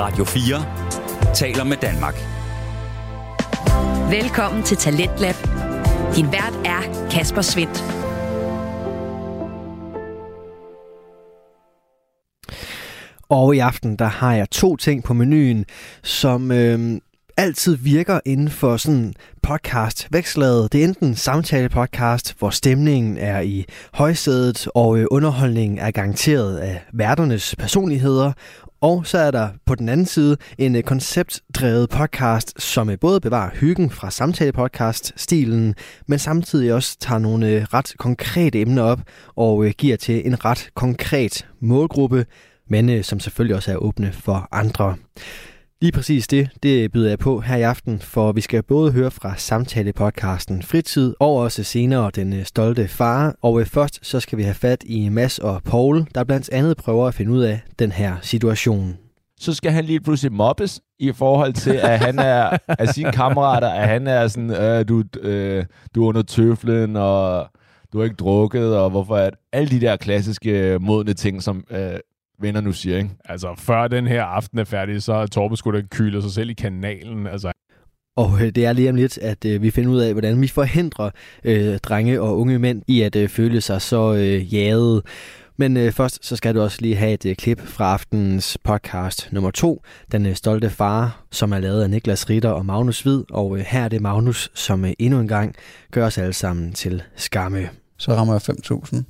[0.00, 2.14] Radio 4 taler med Danmark.
[4.10, 5.34] Velkommen til Talentlab.
[6.16, 7.84] Din vært er Kasper Svendt.
[13.28, 15.64] Og i aften, der har jeg to ting på menuen,
[16.02, 17.00] som øh,
[17.36, 20.72] altid virker inden for sådan podcast vækslaget.
[20.72, 23.64] Det er enten samtale podcast, hvor stemningen er i
[23.94, 28.32] højsædet, og øh, underholdningen er garanteret af værternes personligheder.
[28.82, 33.20] Og så er der på den anden side en øh, konceptdrevet podcast, som øh, både
[33.20, 35.74] bevarer hyggen fra samtale-podcast-stilen,
[36.06, 39.00] men samtidig også tager nogle øh, ret konkrete emner op
[39.36, 42.26] og giver til en ret konkret målgruppe,
[42.68, 44.96] men som selvfølgelig også er åbne for andre.
[45.82, 49.10] Lige præcis det, det byder jeg på her i aften, for vi skal både høre
[49.10, 53.34] fra samtale-podcasten Fritid, og også senere Den øh, Stolte Far.
[53.42, 56.76] Og øh, først så skal vi have fat i Mads og Paul, der blandt andet
[56.76, 58.98] prøver at finde ud af den her situation.
[59.40, 63.68] så skal han lige pludselig mobbes i forhold til, at han er af sine kammerater,
[63.68, 67.46] at han er sådan, øh, du, øh, du er under tøflen, og
[67.92, 71.98] du har ikke drukket, og hvorfor er alle de der klassiske modne ting, som øh,
[72.40, 73.10] venner nu siger, ikke?
[73.24, 76.50] Altså, før den her aften er færdig, så er Torben skulle da kylet sig selv
[76.50, 77.26] i kanalen.
[77.26, 77.52] Altså,
[78.16, 80.48] Og øh, det er lige om lidt, at øh, vi finder ud af, hvordan vi
[80.48, 81.10] forhindrer
[81.44, 85.02] øh, drenge og unge mænd i at øh, føle sig så øh, jagede.
[85.56, 89.28] Men øh, først så skal du også lige have et øh, klip fra aftenens podcast
[89.32, 89.82] nummer to,
[90.12, 93.24] Den øh, stolte far, som er lavet af Niklas Ritter og Magnus Hvid.
[93.30, 95.54] Og øh, her er det Magnus, som øh, endnu en gang
[95.90, 97.68] gør os alle sammen til skamme.
[97.98, 98.42] så rammer jeg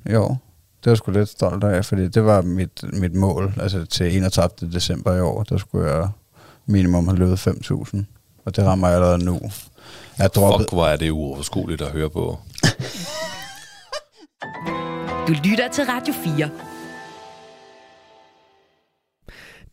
[0.07, 0.50] 5.000 i år.
[0.81, 3.55] Det var jeg sgu lidt stolt af, fordi det var mit, mit mål.
[3.61, 4.73] Altså til 31.
[4.73, 6.09] december i år, der skulle jeg
[6.67, 7.99] minimum have løbet 5.000.
[8.45, 9.41] Og det rammer jeg allerede nu.
[10.19, 12.39] Jeg er droppet, Fuck, hvor er det uoverskueligt at høre på.
[15.29, 16.51] Du lytter til Radio 4.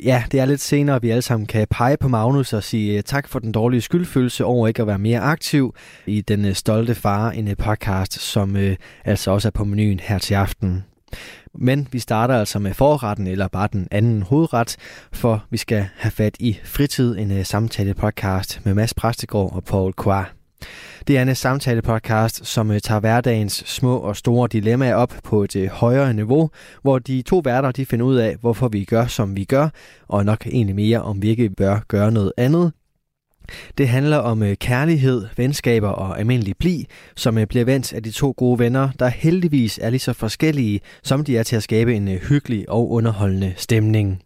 [0.03, 2.97] Ja, det er lidt senere, at vi alle sammen kan pege på Magnus og sige
[2.97, 6.53] øh, tak for den dårlige skyldfølelse over ikke at være mere aktiv i den øh,
[6.53, 10.83] stolte far, en øh, podcast, som øh, altså også er på menuen her til aften.
[11.53, 14.77] Men vi starter altså med forretten, eller bare den anden hovedret,
[15.11, 19.93] for vi skal have fat i Fritid, en øh, samtale-podcast med Mads Præstegård og Paul
[19.93, 20.33] Kvar.
[21.07, 25.43] Det er en øh, samtale-podcast, som øh, tager hverdagens små og store dilemmaer op på
[25.43, 26.49] et højere niveau,
[26.81, 29.69] hvor de to værter de finder ud af, hvorfor vi gør, som vi gør,
[30.07, 32.73] og nok egentlig mere, om vi ikke bør gøre noget andet.
[33.77, 36.85] Det handler om øh, kærlighed, venskaber og almindelig pli,
[37.15, 40.79] som øh, bliver vendt af de to gode venner, der heldigvis er lige så forskellige,
[41.03, 44.21] som de er til at skabe en øh, hyggelig og underholdende stemning.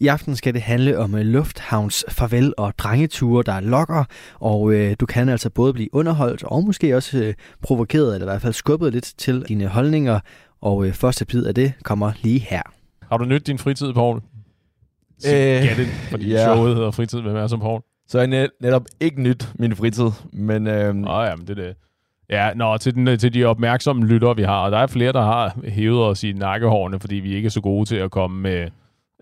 [0.00, 4.04] I aften skal det handle om lufthavns farvel og drengeture, der lokker,
[4.40, 8.30] og øh, du kan altså både blive underholdt og måske også øh, provokeret, eller i
[8.30, 10.20] hvert fald skubbet lidt til dine holdninger,
[10.60, 12.62] og øh, første bid af det kommer lige her.
[13.08, 14.16] har du nyt din fritid, Paul?
[14.16, 14.22] Øh,
[15.26, 16.34] Øh, det, fordi ja.
[16.34, 16.56] yeah.
[16.56, 17.80] showet hedder Fritid med mig som Paul.
[18.12, 21.62] Så er net, netop ikke nyt min fritid, men øh, Nå ja, men det er
[21.62, 21.76] det.
[22.30, 25.22] Ja, nå, til, den, til de opmærksomme lyttere, vi har, og der er flere, der
[25.22, 28.68] har hævet os i nakkehårene, fordi vi ikke er så gode til at komme med,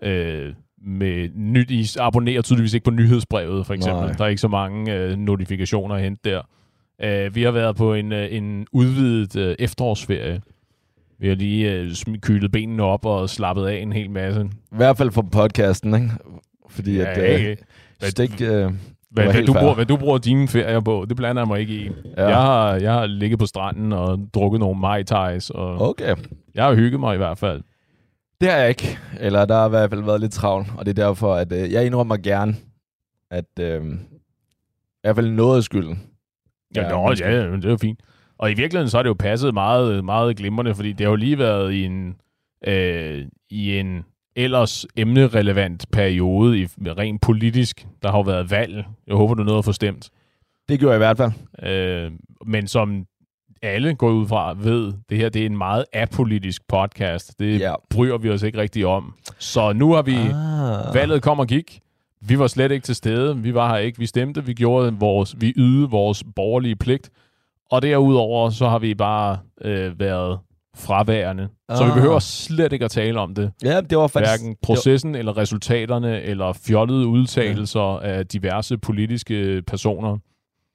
[0.03, 1.71] øh, med nyt.
[1.71, 4.05] I abonnerer tydeligvis ikke på nyhedsbrevet, for eksempel.
[4.05, 4.13] Nej.
[4.13, 6.41] Der er ikke så mange øh, notifikationer at hente der.
[7.03, 10.41] Øh, vi har været på en, øh, en udvidet øh, efterårsferie.
[11.19, 11.91] Vi har lige øh,
[12.21, 14.41] kylet benene op og slappet af en hel masse.
[14.71, 16.09] i hvert fald for podcasten, ikke?
[16.69, 17.63] Fordi Ja, at øh, ikke?
[18.01, 18.71] Hvad- stik, øh,
[19.11, 19.61] Hvad, hvad, du fair.
[19.61, 21.89] bruger, hvad du bruger dine ferier på, det blander jeg mig ikke i.
[22.17, 22.27] Ja.
[22.27, 26.15] Jeg, har, jeg har ligget på stranden og drukket nogle mai tais, og okay.
[26.55, 27.61] jeg har hygget mig i hvert fald.
[28.41, 28.97] Det har jeg ikke.
[29.19, 31.71] Eller der har i hvert fald været lidt travlt, og det er derfor, at øh,
[31.71, 32.55] jeg indrømmer gerne,
[33.31, 36.01] at øh, i hvert fald noget af skylden.
[36.75, 37.99] Ja, Ja, ja, det er fint.
[38.39, 41.15] Og i virkeligheden så har det jo passet meget, meget glimrende, fordi det har jo
[41.15, 42.15] lige været i en,
[42.67, 47.87] øh, i en ellers emnerelevant periode, i, rent politisk.
[48.03, 48.85] Der har jo været valg.
[49.07, 50.09] Jeg håber, du nåede at få stemt.
[50.69, 51.31] Det gjorde jeg i hvert fald.
[51.71, 52.11] Øh,
[52.45, 53.05] men som
[53.61, 57.39] alle går ud fra ved, det her det er en meget apolitisk podcast.
[57.39, 57.73] Det Ja.
[57.89, 59.13] bryr vi os ikke rigtig om.
[59.39, 60.15] Så nu har vi...
[60.15, 60.95] Ah.
[60.95, 61.79] Valget kom og gik.
[62.21, 63.37] Vi var slet ikke til stede.
[63.37, 63.99] Vi var her ikke.
[63.99, 64.45] Vi stemte.
[64.45, 67.09] Vi gjorde vores, vi ydede vores borgerlige pligt.
[67.71, 70.39] Og derudover så har vi bare øh, været
[70.77, 71.47] fraværende.
[71.75, 71.95] Så vi Ah.
[71.95, 73.51] behøver slet ikke at tale om det.
[73.63, 74.31] Ja, det var faktisk...
[74.41, 80.17] Hverken processen eller resultaterne eller fjollede udtalelser af diverse politiske personer.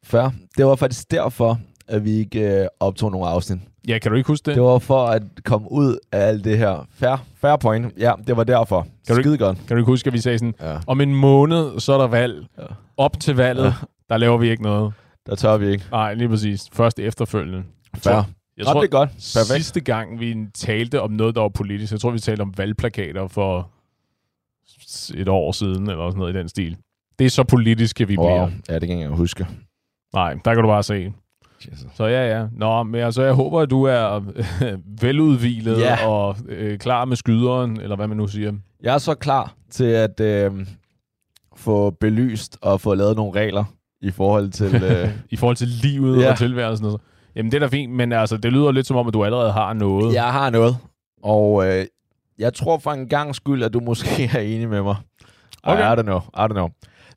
[0.04, 0.30] Før.
[0.56, 1.58] Det var faktisk derfor,
[1.88, 3.58] at vi ikke øh, optog nogle afsnit.
[3.88, 4.54] Ja, kan du ikke huske det?
[4.54, 6.86] Det var for at komme ud af alt det her.
[6.94, 7.92] Fair, fair point.
[7.98, 8.80] Ja, det var derfor.
[8.82, 9.58] Kan Kan du Skide godt.
[9.58, 10.78] Kan du ikke huske, at vi sagde sådan, Ja.
[10.86, 12.46] om en måned, så er der valg.
[12.58, 12.62] Ja.
[12.96, 13.72] Op til valget, Ja.
[14.08, 14.92] der laver vi ikke noget.
[15.26, 15.84] Der tør vi ikke.
[15.90, 16.62] Nej, lige præcis.
[16.72, 17.62] Først efterfølgende.
[17.94, 18.22] Fair.
[18.56, 19.08] Jeg Ret tror, det er godt.
[19.10, 19.46] Perfekt.
[19.64, 23.28] sidste gang, vi talte om noget, der var politisk, jeg tror, vi talte om valgplakater
[23.28, 23.70] for
[25.14, 26.76] et år siden, eller sådan noget i den stil.
[27.18, 28.26] Det er så politisk, kan vi Wow.
[28.26, 28.50] bliver.
[28.68, 29.46] Ja, det kan jeg ikke huske.
[30.14, 31.12] Nej, der kan du bare se.
[31.72, 31.90] Jesus.
[31.94, 32.46] Så ja, ja.
[32.52, 34.20] Nå, men altså, jeg håber, at du er
[35.02, 36.06] veludvilet Ja.
[36.08, 38.52] og øh, klar med skyderen, eller hvad man nu siger.
[38.82, 40.66] Jeg er så klar til at øh,
[41.56, 43.64] få belyst og få lavet nogle regler
[44.00, 44.74] i forhold til...
[44.84, 46.30] Øh, I forhold til livet Ja.
[46.30, 46.98] og tilværelsen og så.
[47.36, 49.52] Jamen, det er da fint, men altså, det lyder lidt som om, at du allerede
[49.52, 50.14] har noget.
[50.14, 50.76] jeg har noget,
[51.22, 51.86] og øh,
[52.38, 54.96] jeg tror for en gang skyld, at du måske er enig med mig.
[55.62, 55.92] Okay.
[55.92, 56.68] I don't know, I don't know.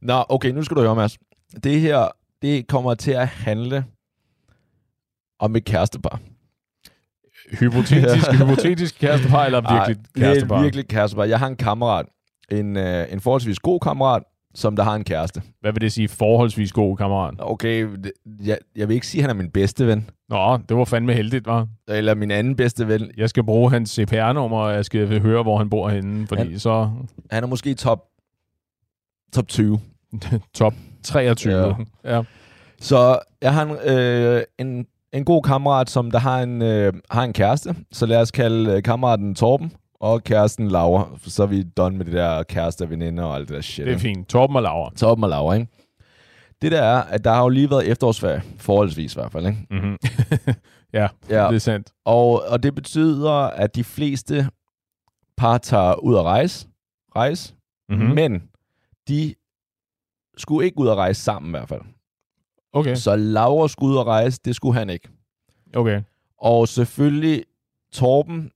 [0.01, 1.17] Nå, okay, nu skal du høre, Mads.
[1.63, 2.07] Det her,
[2.41, 3.85] det kommer til at handle
[5.39, 6.19] om et kærestepar.
[7.59, 10.55] Hypotetisk, hypotetisk kærestepar, eller virkelig Ej, kærestepar?
[10.55, 11.23] Det er virkelig kærestepar.
[11.23, 12.05] Jeg har en kammerat,
[12.51, 14.23] en, øh, en forholdsvis god kammerat,
[14.55, 15.41] som der har en kæreste.
[15.61, 17.33] Hvad vil det sige, forholdsvis god kammerat?
[17.39, 18.11] Okay, det,
[18.45, 20.09] jeg, jeg vil ikke sige, at han er min bedste ven.
[20.29, 21.67] Nå, det var fandme heldigt, var.
[21.87, 23.11] Eller min anden bedste ven.
[23.17, 26.59] Jeg skal bruge hans CPR-nummer, og jeg skal høre, hvor han bor henne, fordi Han-
[26.59, 26.89] så
[27.31, 27.99] Han er måske top,
[29.33, 29.79] top 20.
[30.53, 30.73] top
[31.03, 31.53] 23.
[31.53, 31.67] Ja.
[31.67, 32.15] Ja.
[32.15, 32.23] ja.
[32.79, 37.23] Så jeg har en, øh, en, en god kammerat, som der har en, øh, har
[37.23, 37.75] en kæreste.
[37.91, 41.17] Så lad os kalde øh, kammeraten Torben og kæresten Laura.
[41.23, 43.77] Så er vi done med det der kæreste og veninder og alt det der shit.
[43.85, 44.01] Det er ikke?
[44.01, 44.27] fint.
[44.29, 44.91] Torben og Laura.
[44.95, 45.67] Torben og Laura, ikke?
[46.61, 49.67] Det der er, at der har jo lige været efterårsferie, forholdsvis i hvert fald, ikke?
[49.71, 49.97] Mm-hmm.
[50.93, 51.91] ja, Ja, det er sandt.
[52.05, 54.49] og, og det betyder, at de fleste
[55.37, 56.67] par tager ud at rejse,
[57.15, 57.53] rejse
[57.89, 58.03] Mm-hmm.
[58.03, 58.15] mm-hmm.
[58.15, 58.43] men
[59.07, 59.35] de
[60.37, 61.81] skulle ikke ud at rejse sammen i hvert fald.
[62.73, 65.09] Okay, Så Laura skulle ud at rejse, det skulle han ikke.
[65.75, 66.01] okay.
[66.41, 67.43] Og selvfølgelig,
[67.93, 68.51] Torben,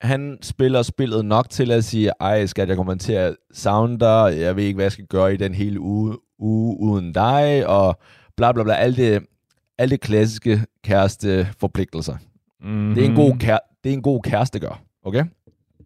[0.00, 4.34] han spiller spillet nok til at sige, ej skat, jeg kommer til at savne dig,
[4.40, 7.98] jeg ved ikke, hvad jeg skal gøre i den hele uge, uge uden dig, og
[8.36, 9.22] bla bla bla, alt det,
[9.78, 12.16] alt det klassiske kæreste forpligtelser.
[12.60, 12.94] Mm-hmm.
[12.94, 15.24] Det er en god, kær- det er en god kæreste gør, okay?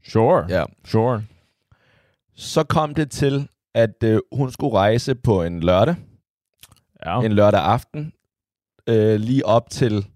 [0.08, 0.64] Sure, Ja.
[0.84, 1.22] sure.
[2.36, 5.94] Så kom det til, at øh, hun skulle rejse på en lørdag,
[7.06, 7.20] Ja.
[7.22, 8.12] en lørdag aften,
[8.86, 10.06] øh, lige op til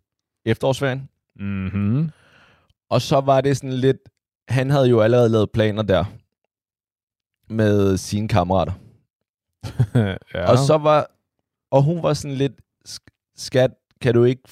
[0.47, 1.09] efterårsferien.
[1.37, 2.11] Mm-hmm.
[2.95, 3.97] Og så var det sådan lidt,
[4.49, 6.05] han havde jo allerede lavet planer der
[7.53, 8.73] med sine kammerater.
[10.35, 10.51] ja.
[10.51, 11.11] Og så var,
[11.71, 12.53] og hun var sådan lidt,
[12.89, 13.71] "Sk- skat,
[14.01, 14.43] kan du ikke,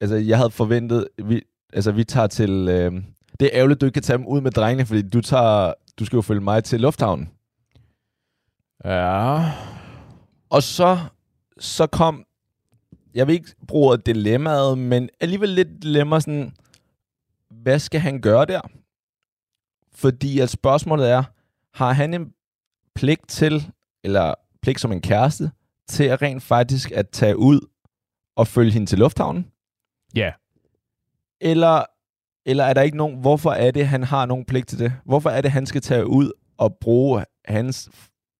[0.00, 1.42] altså jeg havde forventet, vi,
[1.72, 2.92] altså vi tager til, øh,
[3.40, 6.04] det er ærgerligt, du ikke kan tage dem ud med drengene, fordi du tager, du
[6.04, 7.30] skal jo følge mig til lufthavnen.
[8.84, 9.50] Ja.
[10.50, 10.98] Og så,
[11.58, 12.24] så kom,
[13.14, 16.54] jeg vil ikke bruge ordet dilemmaet, men alligevel lidt dilemma sådan,
[17.62, 18.60] hvad skal han gøre der?
[19.92, 21.24] Fordi at spørgsmålet er,
[21.74, 22.32] har han en
[22.94, 23.72] pligt til,
[24.04, 25.50] eller pligt som en kæreste,
[25.88, 27.60] til at rent faktisk at tage ud
[28.36, 29.50] og følge hende til lufthavnen?
[30.14, 30.32] Ja.
[31.40, 31.84] Eller,
[32.46, 34.92] eller er der ikke nogen, hvorfor er det, han har nogen pligt til det?
[35.04, 37.90] Hvorfor er det, han skal tage ud og bruge hans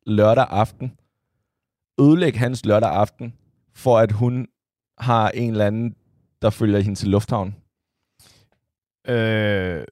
[0.06, 0.98] lørdag aften,
[2.00, 3.34] ødelægge hans lørdag aften,
[3.74, 4.48] for at hun
[4.98, 5.94] har en eller anden,
[6.42, 7.61] der følger hende til lufthavnen?
[9.08, 9.84] Øh,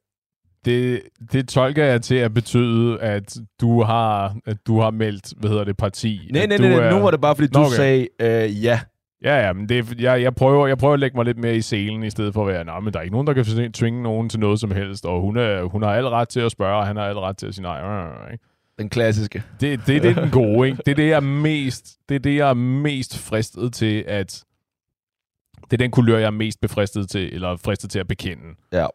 [0.65, 1.03] det,
[1.33, 5.65] det tolker jeg til at betyde, at du har, at du har meldt, hvad hedder
[5.65, 6.29] det, parti.
[6.33, 7.75] Nej, nej, du nej, er- nu var det bare, fordi du Nå, okay.
[7.75, 7.77] okay.
[7.77, 8.09] sagde
[8.49, 8.81] øh, ja.
[9.25, 11.57] Ja, ja, men det, er- jeg, jeg, prøver, jeg prøver at lægge mig lidt mere
[11.57, 13.73] i selen, i stedet for at være, nej, men der er ikke nogen, der kan
[13.73, 16.53] tvinge nogen til noget som helst, og hun, er, hun har al ret til at
[16.53, 17.81] spørge, og han har al ret til at sige nej.
[17.83, 18.45] Øh, ikke?
[18.79, 19.43] Den klassiske.
[19.61, 20.83] Det, det, det er den gode, ikke?
[20.87, 24.45] Det er det, jeg er mest, det er det, jeg er mest fristet til, at...
[25.65, 28.43] Det er den kulør, jeg er mest befristet til, eller fristet til at bekende.
[28.73, 28.87] Ja.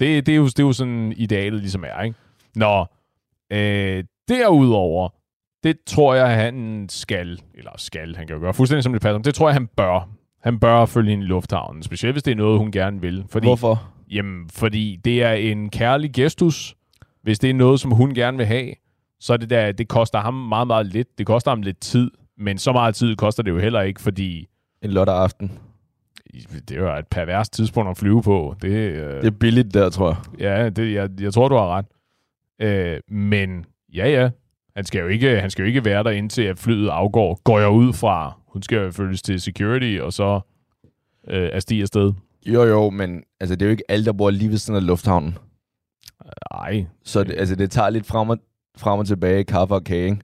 [0.00, 2.16] Det, det, er, jo, det er jo sådan idealet ligesom er, ikke?
[2.56, 2.86] Nå,
[3.52, 5.08] øh, derudover,
[5.62, 9.18] det tror jeg, han skal, eller skal, han kan jo gøre fuldstændig som det passer,
[9.18, 10.08] det tror jeg, han bør.
[10.42, 13.24] Han bør følge hende i lufthavnen, specielt hvis det er noget, hun gerne vil.
[13.28, 13.82] Fordi, Hvorfor?
[14.10, 16.74] Jamen, fordi det er en kærlig gestus.
[17.22, 18.74] Hvis det er noget, som hun gerne vil have,
[19.20, 21.18] så er det der, det koster ham meget, meget lidt.
[21.18, 24.46] Det koster ham lidt tid, men så meget tid koster det jo heller ikke, fordi
[24.82, 25.58] En lørdag aften.
[26.68, 28.54] Det er jo et pervers tidspunkt at flyve på.
[28.62, 30.40] Det, øh, Det er billigt der, tror jeg.
[30.40, 31.86] Ja, det, jeg, jeg tror, du har ret.
[32.60, 33.64] Øh, men
[33.94, 34.30] ja, ja.
[34.76, 37.40] Han skal, jo ikke, han skal jo ikke være der indtil at flyet afgår.
[37.44, 38.38] Går jeg ud fra.
[38.48, 40.40] Hun skal jo følges til security, og så
[41.28, 42.12] øh, er stige afsted.
[42.46, 44.86] Jo, jo, men altså, det er jo ikke alle, der bor lige ved siden af
[44.86, 45.38] lufthavnen.
[46.52, 46.86] Nej.
[47.04, 48.38] Så det, altså, det tager lidt frem og,
[48.76, 50.20] frem og tilbage, kaffe og kage, ikke?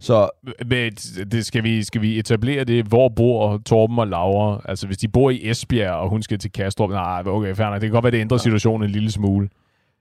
[0.00, 0.30] Så
[0.66, 0.92] Men
[1.32, 2.84] det skal, vi, skal vi etablere det?
[2.86, 4.60] Hvor bor Torben og Laura?
[4.64, 6.90] Altså, hvis de bor i Esbjerg, og hun skal til Kastrup.
[6.90, 7.74] Nej, okay, fair nok.
[7.74, 9.48] Det kan godt være, det ændrer situationen en lille smule.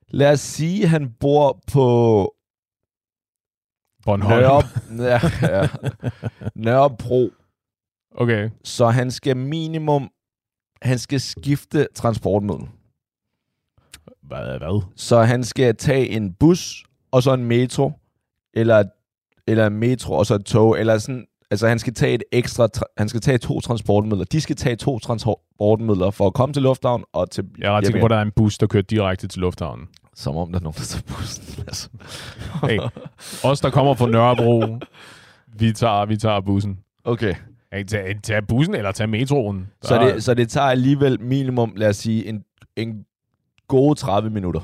[0.07, 1.85] lad os sige, at han bor på
[4.05, 4.41] Bornholm.
[4.41, 5.19] Nørre, ja,
[5.61, 5.67] ja,
[6.55, 7.29] Nørrebro.
[8.15, 8.49] Okay.
[8.63, 10.09] Så han skal minimum,
[10.81, 12.67] han skal skifte transportmiddel.
[14.21, 14.57] Hvad?
[14.57, 14.81] hvad?
[14.95, 17.91] Så han skal tage en bus og så en metro
[18.53, 18.83] eller,
[19.49, 22.67] eller en metro, og så et tog, eller sådan, altså han skal tage et ekstra,
[22.77, 24.25] tra- han skal tage to transportmidler.
[24.25, 27.85] De skal tage to transportmidler for at komme til lufthavn og til Jeg er ret
[27.85, 29.87] sikker på, at der er en bus, der kører direkte til lufthavnen.
[30.15, 31.63] Som om der er nogen, der tager bussen.
[31.67, 31.89] Altså.
[32.63, 32.79] Hey,
[33.43, 34.77] os, der kommer fra Nørrebro,
[35.59, 36.79] vi tager, vi tager bussen.
[37.03, 37.33] Okay.
[37.73, 39.67] Hey, tag, tag bussen eller tag metroen.
[39.81, 42.43] Så Der- det, så det tager alligevel minimum, lad os sige, en,
[42.75, 43.05] en
[43.67, 44.61] gode 30 minutter.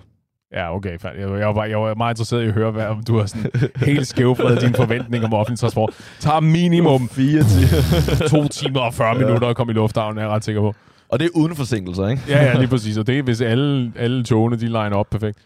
[0.55, 0.97] Ja, okay.
[0.99, 1.11] fair.
[1.37, 4.07] Jeg, var, jeg var meget interesseret i at høre, hvad, om du har sådan helt
[4.07, 5.93] skævfredet dine forventninger om offentlig transport.
[6.19, 8.27] Tager minimum 4 timer.
[8.43, 10.73] 2 timer og 40 minutter at komme i lufthavnen, er jeg ret sikker på.
[11.09, 12.21] Og det er uden forsinkelser, ikke?
[12.27, 12.97] Ja, ja, lige præcis.
[12.97, 15.37] Og det er, hvis alle, alle togene, de liner op perfekt.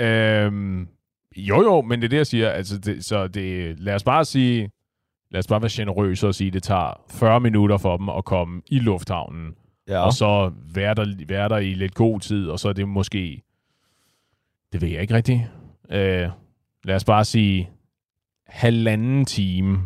[0.00, 0.88] Øhm,
[1.36, 2.50] jo, jo, men det er det, jeg siger.
[2.50, 4.70] Altså, det, så det, lad os bare sige,
[5.30, 8.24] lad os bare være generøse og sige, at det tager 40 minutter for dem at
[8.24, 9.48] komme i lufthavnen,
[9.88, 9.92] Ja.
[9.94, 10.00] ja.
[10.00, 13.42] og så være der, være der i lidt god tid, og så er det måske,
[14.72, 15.40] det ved jeg ikke rigtigt.
[15.90, 16.28] Øh,
[16.84, 17.70] lad os bare sige,
[18.46, 19.78] halvanden time,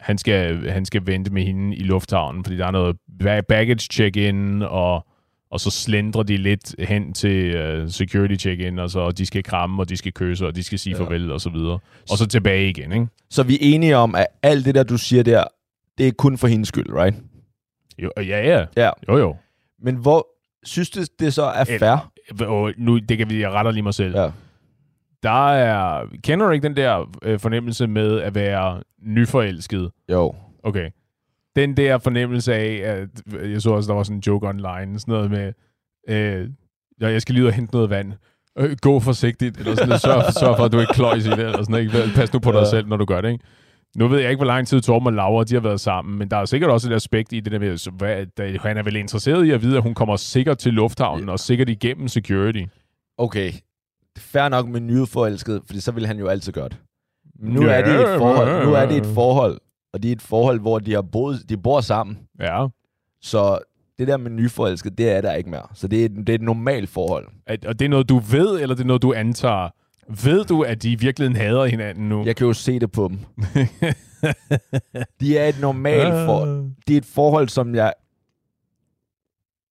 [0.00, 3.78] han skal, han skal vente med hende i lufthavnen, fordi der er noget ba- baggage
[3.92, 5.06] check-in, og,
[5.50, 9.82] og så slendrer de lidt hen til uh, security check-in, og så de skal kramme,
[9.82, 11.02] og de skal kysse, og de skal sige Ja.
[11.04, 11.78] farvel, og så videre.
[12.10, 13.06] Og så tilbage igen, ikke?
[13.30, 15.44] Så vi er enige om, at alt det der, du siger der,
[15.98, 17.16] det er kun for hendes skyld, right?
[17.98, 18.22] Jo, ja,
[18.58, 18.66] ja.
[18.76, 18.90] Ja.
[19.08, 19.36] Jo, jo.
[19.82, 20.26] Men hvor
[20.64, 22.11] synes du, det så er Eller- fair?
[22.40, 24.16] Og nu, det kan vi, jeg retter lige mig selv.
[24.16, 24.30] Ja.
[25.22, 29.90] Der er, kender du ikke den der øh, fornemmelse med at være nyforelsket?
[30.12, 30.34] Jo.
[30.62, 30.90] Okay.
[31.56, 33.08] Den der fornemmelse af, at
[33.50, 35.52] jeg så også, der var sådan en joke online, sådan noget med,
[36.08, 36.48] øh,
[37.00, 38.12] jeg skal lige ud og hente noget vand.
[38.58, 40.00] Øh, gå forsigtigt, eller sådan noget.
[40.06, 42.12] Sørg, sørg for, at du ikke kløjs i det, eller sådan noget.
[42.14, 42.70] Pas nu på dig Ja.
[42.70, 43.44] selv, når du gør det, ikke?
[43.96, 46.28] Nu ved jeg ikke, hvor lang tid Torben og Laura de har været sammen, men
[46.30, 48.96] der er sikkert også et aspekt i det der med, hvad, da, han er vel
[48.96, 52.62] interesseret i at vide, at hun kommer sikkert til lufthavnen, og sikkert igennem security.
[53.18, 53.52] Okay.
[54.18, 56.76] Fair nok med nyudforelsket, fordi så vil han jo altid gøre det.
[57.40, 58.66] Nu Ja, er det et forhold.
[58.66, 59.12] Nu er det et ja.
[59.14, 59.58] forhold.
[59.92, 62.18] Og det er et forhold, hvor de, har boet, de bor sammen.
[62.40, 62.66] Ja.
[63.22, 63.58] Så
[63.98, 65.66] det der med nyforelsket, det er der ikke mere.
[65.74, 67.26] Så det er, det er et normalt forhold.
[67.46, 69.68] At, og det er noget, du ved, eller det er noget, du antager?
[70.24, 72.24] Ved du, at de i virkeligheden hader hinanden nu?
[72.24, 73.18] Jeg kan jo se det på dem.
[75.20, 76.70] De er et normalt forhold.
[76.88, 77.92] Det er et forhold, som jeg...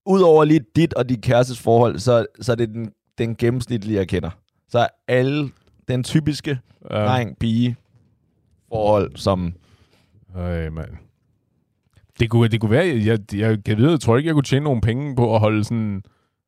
[0.06, 4.08] Udover lige dit og dit kærestes forhold, så, så er det den, den gennemsnitlige, jeg
[4.08, 4.30] kender.
[4.70, 5.50] Så er alle
[5.88, 6.60] den typiske
[6.92, 6.96] Ja.
[7.06, 7.76] dreng-pige
[8.70, 9.54] forhold, som...
[10.36, 10.90] Øj, mand.
[12.20, 14.64] Det kunne, det kunne være, jeg, jeg, jeg, ved, jeg tror ikke, jeg kunne tjene
[14.64, 16.04] nogle penge på at holde sådan,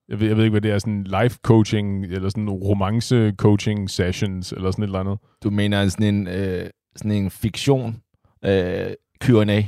[0.09, 3.89] jeg ved, jeg ved ikke, hvad det er, sådan life coaching, eller sådan romance coaching
[3.89, 5.17] sessions, eller sådan et eller andet.
[5.43, 7.95] Du mener sådan en, øh, sådan en fiktion
[8.45, 8.87] øh,
[9.23, 9.61] Q&A,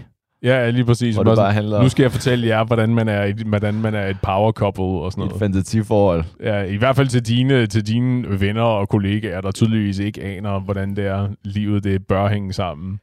[0.44, 1.16] Ja, lige præcis.
[1.16, 3.74] hvor det bare sådan, handler nu skal jeg fortælle jer, hvordan man er et, hvordan
[3.74, 5.40] man er et power couple og sådan et noget.
[5.40, 6.24] fantasiforhold.
[6.40, 10.60] Ja, I hvert fald til dine, til dine venner og kollegaer, der tydeligvis ikke aner,
[10.60, 13.00] hvordan det er, livet det bør hænge sammen.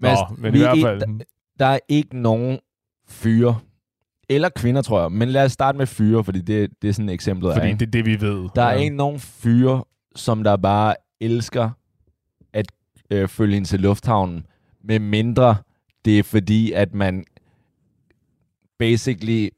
[0.00, 0.08] Nå,
[0.38, 1.20] men vi i er hvert fald...
[1.58, 2.58] Der er ikke nogen
[3.08, 3.58] fyre,
[4.30, 7.08] eller kvinder, tror jeg, men lad os starte med fyre, fordi det, det er sådan
[7.08, 7.52] et eksempel.
[7.52, 7.78] Fordi ikke?
[7.78, 8.48] det er det, vi ved.
[8.54, 8.78] Der er ja.
[8.78, 9.84] ikke nogen fyre,
[10.16, 11.70] som der bare elsker
[12.52, 12.66] at
[13.10, 14.46] øh, følge hende til lufthavnen,
[14.84, 15.56] med mindre
[16.04, 17.24] det er fordi, at man
[18.78, 19.48] basically...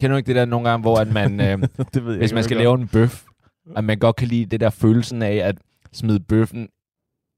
[0.00, 1.62] Kender du ikke det der nogle gange, hvor at man, øh,
[1.94, 3.24] det ved jeg hvis man skal lave en bøf,
[3.76, 5.56] at man godt kan lide det der følelsen af at
[5.92, 6.68] smide bøffen,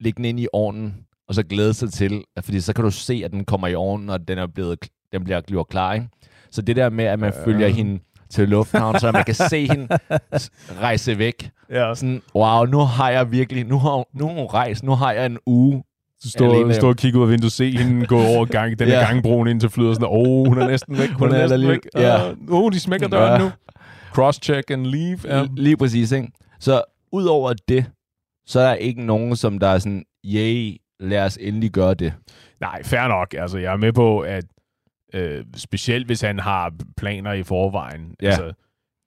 [0.00, 0.95] lægge den ind i ovnen,
[1.28, 3.75] og så glæde sig til, at, fordi så kan du se, at den kommer i
[3.75, 4.78] ovnen, og den, er blevet,
[5.12, 6.09] den bliver gjort klar, ikke?
[6.50, 8.00] Så det der med, at man følger hende
[8.31, 9.88] til lufthavn, så man kan se hende
[10.81, 11.50] rejse væk.
[11.71, 15.12] Ja, Sådan, wow, nu har jeg virkelig, nu har, nu har hun rejst, nu har
[15.12, 15.83] jeg en uge.
[16.25, 18.95] stå, stå og kigge ud af vinduet, se hende gå over gang, den Ja.
[19.00, 21.40] gangbroen ind til flyet, og sådan, åh, oh, hun er næsten væk, hun, Hun er,
[21.49, 21.78] næsten væk.
[21.95, 22.28] ja.
[22.31, 23.47] Åh, oh, de smækker døren Ja.
[23.47, 23.50] nu.
[24.19, 25.19] Cross-check and leave.
[25.25, 25.47] Ja.
[25.57, 26.28] Lige præcis, ikke?
[26.61, 27.85] Så udover det,
[28.47, 32.12] så er der ikke nogen, som der er sådan, yay, lad os endelig gøre det.
[32.61, 33.35] Nej, fair nok.
[33.38, 34.45] Altså, jeg er med på, at
[35.15, 38.15] øh, specielt hvis han har planer i forvejen.
[38.23, 38.27] Ja.
[38.27, 38.53] Altså,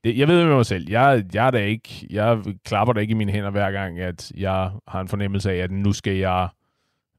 [0.03, 3.11] det, jeg ved med mig selv, jeg, jeg, er da ikke, jeg klapper da ikke
[3.11, 6.47] i mine hænder hver gang, at jeg har en fornemmelse af, at nu skal jeg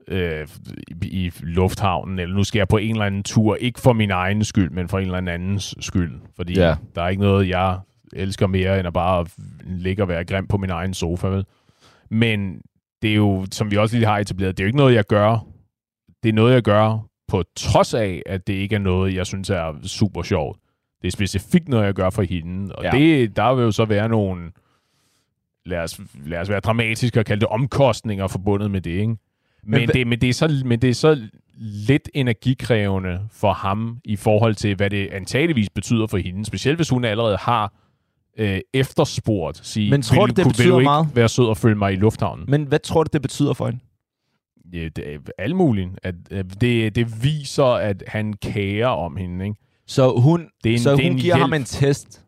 [0.09, 0.49] øh,
[1.03, 4.11] i, i lufthavnen, eller nu skal jeg på en eller anden tur, ikke for min
[4.11, 6.21] egen skyld, men for en eller andens skyld.
[6.37, 6.75] Fordi Ja.
[6.95, 7.79] der er ikke noget, jeg
[8.13, 9.27] elsker mere, end at bare
[9.65, 11.27] ligge og være grim på min egen sofa.
[11.29, 11.45] Vel?
[12.11, 12.61] Men
[13.03, 15.05] det er jo, som vi også lige har etableret, det er jo ikke noget, jeg
[15.05, 15.47] gør.
[16.23, 16.99] Det er noget, jeg gør
[17.33, 20.59] på trods af, at det ikke er noget, jeg synes er super sjovt.
[21.03, 22.75] Det er specifikt noget, jeg gør for hende.
[22.75, 22.91] Og Ja.
[22.91, 24.51] det, der vil jo så være nogle,
[25.67, 29.07] lad os, lad os være dramatiske og kalde det omkostninger forbundet med det, ikke?
[29.07, 29.17] Men,
[29.81, 31.29] Men det, men, det er så, men det er så
[31.89, 36.45] lidt energikrævende for ham i forhold til, hvad det antageligvis betyder for hende.
[36.45, 37.73] Specielt hvis hun allerede har
[38.39, 39.67] øh, efterspurgt.
[39.67, 41.09] Sige, Men tror vil, du, det kunne- betyder vil du ikke meget?
[41.15, 42.45] være sød og følge mig i lufthavnen?
[42.49, 43.81] Men hvad tror du, det betyder for hende?
[44.73, 45.89] Ja, det er alt muligt.
[46.03, 49.57] At, at det, det viser, at han kærer om hende, ikke?
[49.87, 51.41] Så hun, Det er en- så det er hun en giver hjælp.
[51.41, 52.25] ham en test,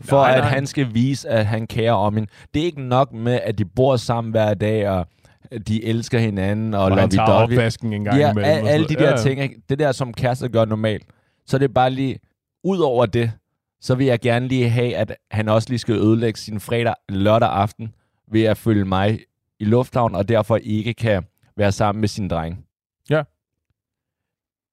[0.00, 0.48] for Nej, at nej.
[0.48, 2.28] han skal vise, at han kærer om hende.
[2.54, 5.06] Det er ikke nok med, at de bor sammen hver dag, og
[5.50, 7.42] at de elsker hinanden, og, Og han tager lovey-dovey.
[7.52, 8.44] opvasken en gang Ja, imellem.
[8.50, 9.60] al, og sådan alle de der ting, ikke?
[9.68, 11.04] det der, som kærester gør normalt.
[11.46, 12.18] Så det er bare lige,
[12.64, 13.32] ud over det,
[13.80, 17.48] så vil jeg gerne lige have, at han også lige skal ødelægge sin fredag lørdag
[17.48, 17.92] aften
[18.32, 19.18] ved at følge mig
[19.60, 21.22] i lufthavn, og derfor ikke kan
[21.56, 22.64] være sammen med sin dreng.
[23.10, 23.22] Ja.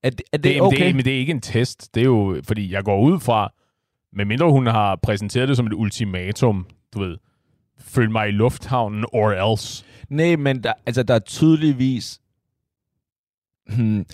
[0.03, 0.85] Er det, er det, Det, okay?
[0.87, 1.95] det, men det er ikke en test.
[1.95, 3.53] Det er jo, fordi jeg går ud fra,
[4.13, 7.17] medmindre hun har præsenteret det som et ultimatum, du ved,
[7.79, 9.85] følg mig i lufthavnen, or else.
[10.09, 12.21] Nej, men der, altså, der er tydeligvis...
[13.75, 14.05] Hmm,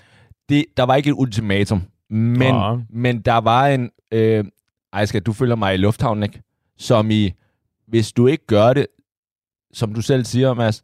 [0.48, 2.76] det, der var ikke et ultimatum, men, Ja.
[2.90, 3.90] men der var en...
[4.12, 4.44] Øh,
[4.92, 6.42] ej, skal du følger mig i lufthavnen, ikke?
[6.76, 7.32] Som i,
[7.86, 8.86] hvis du ikke gør det,
[9.72, 10.82] som du selv siger, Mads,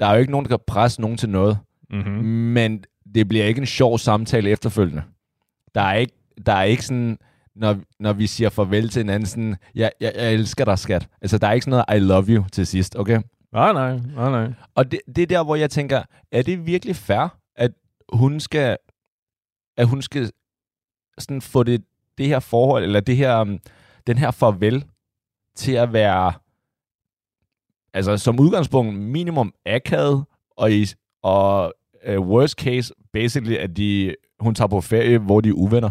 [0.00, 1.58] der er jo ikke nogen, der kan presse nogen til noget.
[1.90, 2.24] Mm-hmm.
[2.24, 2.84] Men
[3.14, 5.02] det bliver ikke en sjov samtale efterfølgende.
[5.74, 6.14] Der er ikke,
[6.46, 7.18] der er ikke sådan,
[7.56, 11.08] når, når vi siger farvel til hinanden, sådan, jeg, jeg, jeg elsker dig, skat.
[11.22, 13.20] Altså, der er ikke sådan noget, I love you til sidst, okay?
[13.52, 14.52] Nej, nej, nej, nej.
[14.74, 17.72] Og det, det er der, hvor jeg tænker, er det virkelig fair, at
[18.12, 18.76] hun skal,
[19.76, 20.30] at hun skal
[21.18, 21.84] sådan få det,
[22.18, 23.58] det her forhold, eller det her, um,
[24.06, 24.84] den her farvel,
[25.56, 26.32] til at være,
[27.94, 30.24] altså som udgangspunkt minimum akavet,
[30.56, 30.86] og, i,
[31.22, 31.74] og
[32.08, 35.90] uh, worst case, basically, at de, hun tager på ferie, hvor de er uvenner.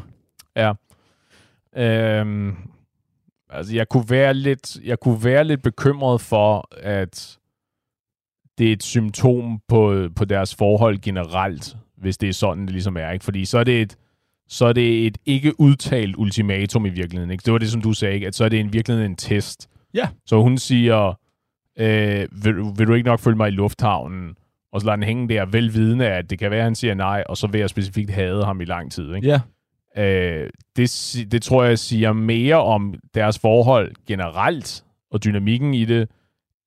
[1.77, 2.55] Øhm,
[3.49, 7.37] altså, jeg kunne, være lidt, jeg kunne være lidt bekymret for, at
[8.57, 12.97] det er et symptom på, på deres forhold generelt, hvis det er sådan, det ligesom
[12.97, 13.11] er.
[13.11, 13.25] Ikke?
[13.25, 13.97] Fordi så er det et,
[14.47, 17.31] så er det et ikke udtalt ultimatum i virkeligheden.
[17.31, 17.41] Ikke?
[17.45, 18.27] Det var det, som du sagde, ikke?
[18.27, 19.69] at så er det i virkeligheden en test.
[19.93, 20.07] Ja.
[20.25, 21.19] Så hun siger,
[21.79, 24.35] øh, vil, du- vil du ikke nok følge mig i lufthavnen?
[24.71, 27.23] Og så lader den hænge der, velvidende at det kan være, at han siger nej,
[27.29, 29.15] og så vil jeg specifikt have ham i lang tid.
[29.15, 29.27] Ikke?
[29.27, 29.39] Ja.
[30.03, 36.09] Øh, det, det tror jeg siger mere om deres forhold generelt, og dynamikken i det,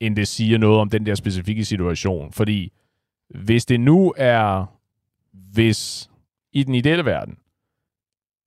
[0.01, 2.33] end det siger noget om den der specifikke situation.
[2.33, 2.73] Fordi
[3.35, 4.67] hvis det nu er,
[5.53, 6.11] hvis
[6.53, 7.35] i den ideelle verden,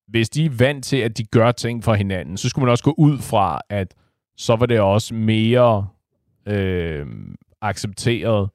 [0.07, 2.83] hvis de er vant til, at de gør ting for hinanden, så skulle man også
[2.83, 3.93] gå ud fra, at
[4.37, 5.87] så var det også mere
[6.47, 7.07] øh,
[7.61, 8.49] accepteret,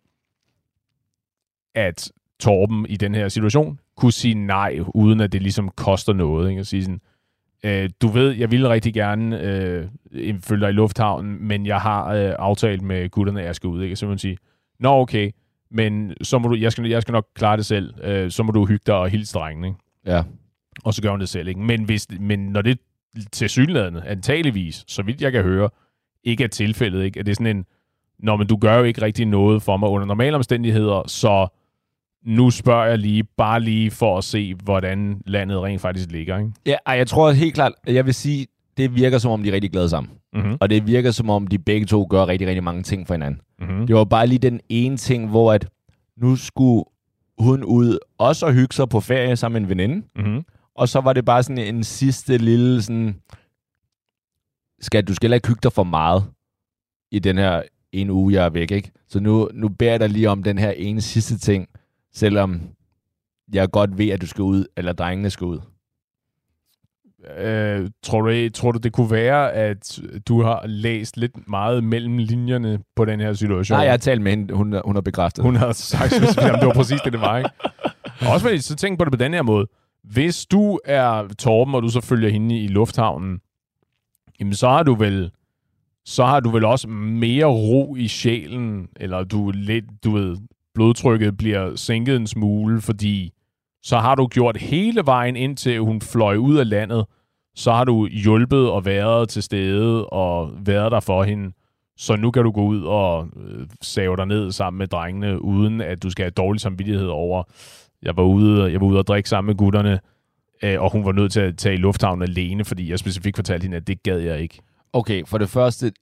[1.74, 6.50] at Torben i den her situation kunne sige nej, uden at det ligesom koster noget.
[6.50, 6.60] Ikke?
[6.60, 7.00] At sige sådan,
[7.64, 9.88] øh, du ved, jeg ville rigtig gerne øh,
[10.40, 13.82] følge dig i lufthavnen, men jeg har øh, aftalt med gutterne, at jeg skal ud.
[13.82, 13.96] Ikke?
[13.96, 14.38] Så man sige,
[14.80, 15.30] nå okay,
[15.70, 17.94] men så må du, jeg, skal, jeg skal nok klare det selv.
[18.04, 19.64] Øh, så må du hygge dig og hilse drengen.
[19.64, 19.78] Ikke?
[20.06, 20.22] Ja.
[20.84, 21.48] Og så gør hun det selv.
[21.48, 21.60] Ikke?
[21.60, 22.78] Men, hvis, men når det
[23.32, 25.70] til synlædende, antageligvis, så vidt jeg kan høre,
[26.24, 27.20] ikke er tilfældet, ikke?
[27.20, 27.64] at det er sådan en,
[28.22, 31.48] Nå, men du gør jo ikke rigtig noget for mig under normale omstændigheder, så
[32.26, 36.38] nu spørger jeg lige, bare lige for at se, hvordan landet rent faktisk ligger.
[36.38, 36.50] Ikke?
[36.66, 39.52] Ja, ej, jeg tror helt klart, jeg vil sige, det virker som om, de er
[39.52, 40.12] rigtig glade sammen.
[40.32, 40.56] Mm-hmm.
[40.60, 43.40] Og det virker som om, de begge to gør rigtig, rigtig mange ting for hinanden.
[43.60, 43.86] Mm-hmm.
[43.86, 45.68] Det var bare lige den ene ting, hvor at
[46.16, 46.84] nu skulle
[47.38, 50.06] hun ud også og hygge sig på ferie sammen med en veninde.
[50.16, 50.44] Mm-hmm.
[50.74, 53.16] Og så var det bare sådan en sidste lille sådan...
[54.80, 56.24] Skal, du skal heller ikke hygge dig for meget
[57.10, 58.90] i den her en uge, jeg er væk, ikke?
[59.08, 61.68] Så nu, nu beder jeg dig lige om den her ene sidste ting,
[62.12, 62.60] selvom
[63.52, 65.60] jeg godt ved, at du skal ud, eller drengene skal ud.
[67.38, 72.18] Øh, tror, du, tror du, det kunne være, at du har læst lidt meget mellem
[72.18, 73.76] linjerne på den her situation?
[73.76, 75.44] Nej, jeg har talt med hende, hun, hun har bekræftet.
[75.44, 77.50] Hun havde sagt, at det var præcis det, det var, ikke?
[78.32, 79.66] Også fordi, så tænk på det på den her måde.
[80.04, 83.40] Hvis du er Torben, og du så følger hende i lufthavnen,
[84.40, 85.30] jamen så har du vel
[86.04, 90.36] så har du vel også mere ro i sjælen, eller du lidt, du ved,
[90.74, 93.32] blodtrykket bliver sænket en smule, fordi
[93.82, 97.04] så har du gjort hele vejen indtil hun fløj ud af landet,
[97.54, 101.52] så har du hjulpet og været til stede og været der for hende.
[101.96, 105.80] Så nu kan du gå ud og øh, save dig ned sammen med drengene, uden
[105.80, 107.42] at du skal have dårlig samvittighed over,
[108.02, 110.00] jeg var ude, jeg var ude og drikke sammen med gutterne,
[110.62, 113.64] øh, og hun var nødt til at tage i lufthavnen alene, fordi jeg specifikt fortalte
[113.64, 114.60] hende, at det gad jeg ikke.
[114.92, 115.92] Okay, for det første,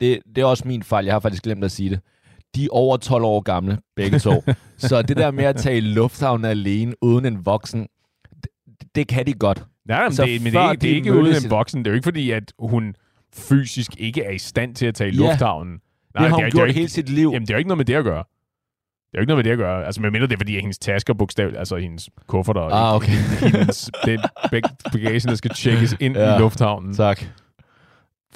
[0.00, 1.04] det, det er også min fejl.
[1.04, 2.00] Jeg har faktisk glemt at sige det.
[2.54, 4.44] De er over 12 år gamle, begge to.
[4.78, 7.88] så det der med at tage i lufthavnen alene uden en voksen,
[8.42, 8.50] det,
[8.94, 9.64] det kan de godt.
[9.88, 11.78] Nej, men, Så det, men det, er, ikke- det er ikke uden en voksen.
[11.80, 12.94] Det er jo ikke fordi, at hun
[13.34, 15.18] fysisk ikke er i stand til at tage i Ja.
[15.26, 15.72] lufthavnen.
[15.74, 15.80] Det
[16.20, 17.30] har hun er- gjort er ikke, hele sit liv.
[17.32, 18.24] Jamen, det er jo ikke noget med det at gøre.
[19.12, 19.86] Det er jo ikke noget med det at gøre.
[19.86, 23.12] Altså, medmindre det er, fordi at hendes tasker bogstaveligt, altså hendes kufferter, Ah, okay.
[23.52, 24.20] hendes, den
[24.50, 26.36] bag- bagagen, der skal tjekkes ind Ja.
[26.36, 27.24] i lufthavnen, Tak.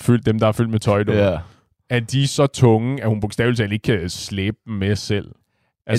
[0.01, 1.39] Fyldt, dem, der er fyldt med tøj, Ja.
[1.91, 5.25] at de er så tunge, at hun bogstaveligt talt ikke kan slæbe dem med selv.
[5.27, 5.35] Altså,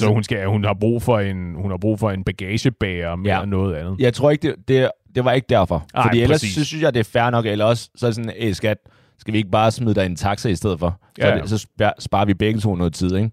[0.05, 3.35] Altså- hun, skal, hun, har brug for en, hun har brug for en bagagebærer mere
[3.35, 3.41] Ja.
[3.41, 3.95] end noget andet.
[3.99, 5.85] Jeg tror ikke, det, det, det var ikke derfor.
[5.93, 6.55] Nej, Fordi ellers præcis.
[6.55, 7.45] så synes jeg, det er fair nok.
[7.45, 8.77] Eller også så er det sådan, æh skat,
[9.19, 10.99] skal vi ikke bare smide dig en taxa i stedet for?
[11.19, 13.31] Så, Ja, det, så spar- sparer vi begge to noget tid, ikke?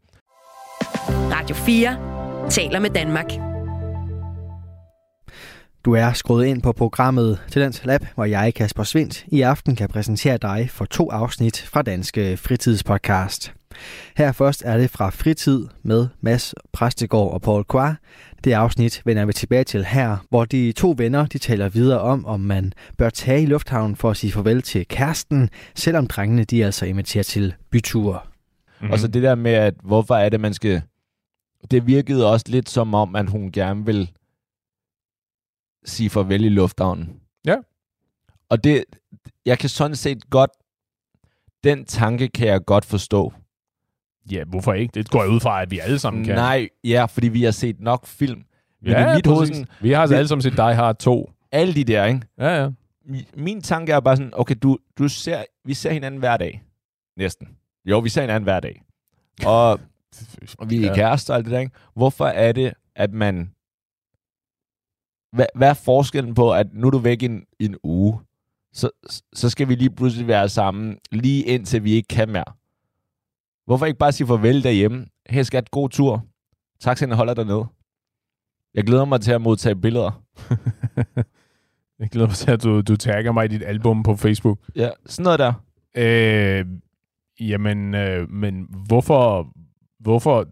[1.11, 1.96] Radio 4
[2.50, 3.26] taler med Danmark.
[5.88, 9.88] Du er skruet ind på programmet Talent Lab, hvor jeg, Kasper Svindt, i aften kan
[9.88, 13.53] præsentere dig for to afsnit fra Danske Fritidspodcast.
[14.16, 17.96] Her først er det fra Fritid med Mads Præstegård og Paul Kvar.
[18.44, 22.27] Det afsnit vender vi tilbage til her, hvor de to venner de taler videre om,
[22.27, 26.64] om man bør tage i lufthavnen for at sige farvel til kæresten, selvom drengene de
[26.64, 28.18] altså inviterer til byture.
[28.24, 28.92] Mm-hmm.
[28.92, 30.83] Og så det der med, at hvorfor er det, man skal...
[31.70, 34.11] Det virkede også lidt som om, at hun gerne vil
[35.85, 37.21] sige farvel i lufthavnen.
[37.47, 37.57] Ja.
[38.51, 38.85] Og det,
[39.47, 40.51] jeg kan sådan set godt...
[41.64, 43.33] Den tanke kan jeg godt forstå.
[44.31, 44.93] Ja, hvorfor ikke?
[44.95, 46.35] Det går jeg ud fra, at vi alle sammen kan.
[46.35, 48.45] Nej, ja, fordi vi har set nok film.
[48.83, 51.33] Men ja, i mit hoved, sådan, Vi har altså alle sammen set Die Hard 2.
[51.53, 52.21] alle de der, ikke?
[52.38, 52.71] Ja, ja.
[53.07, 56.62] Mi- Min tanke er bare sådan, okay, du, du ser, vi ser hinanden hver dag.
[57.17, 57.49] Næsten.
[57.85, 58.83] Jo, vi ser hinanden hver dag.
[59.47, 59.81] Og,
[60.59, 60.95] og vi er ja.
[60.95, 61.73] kærester og alt det der, ikke?
[61.95, 63.53] Hvorfor er det, at man...
[65.33, 68.21] Hvad, hvad er forskellen på, at nu er du væk i en, en uge,
[68.73, 68.91] så,
[69.33, 72.45] så skal vi lige pludselig være sammen, lige indtil vi ikke kan mere.
[73.67, 75.07] Hvorfor ikke bare sige farvel derhjemme?
[75.29, 76.25] Hey skat, god tur.
[76.81, 77.67] Taxaen holder dernede.
[78.75, 80.23] Jeg glæder mig til at modtage billeder.
[81.99, 84.59] Jeg glæder mig til, at du, du tagger mig i dit album på Facebook.
[84.77, 85.53] Ja, sådan noget der.
[85.97, 86.67] Øh,
[87.41, 89.53] jamen, øh, men hvorfor,
[90.01, 90.49] hvorfor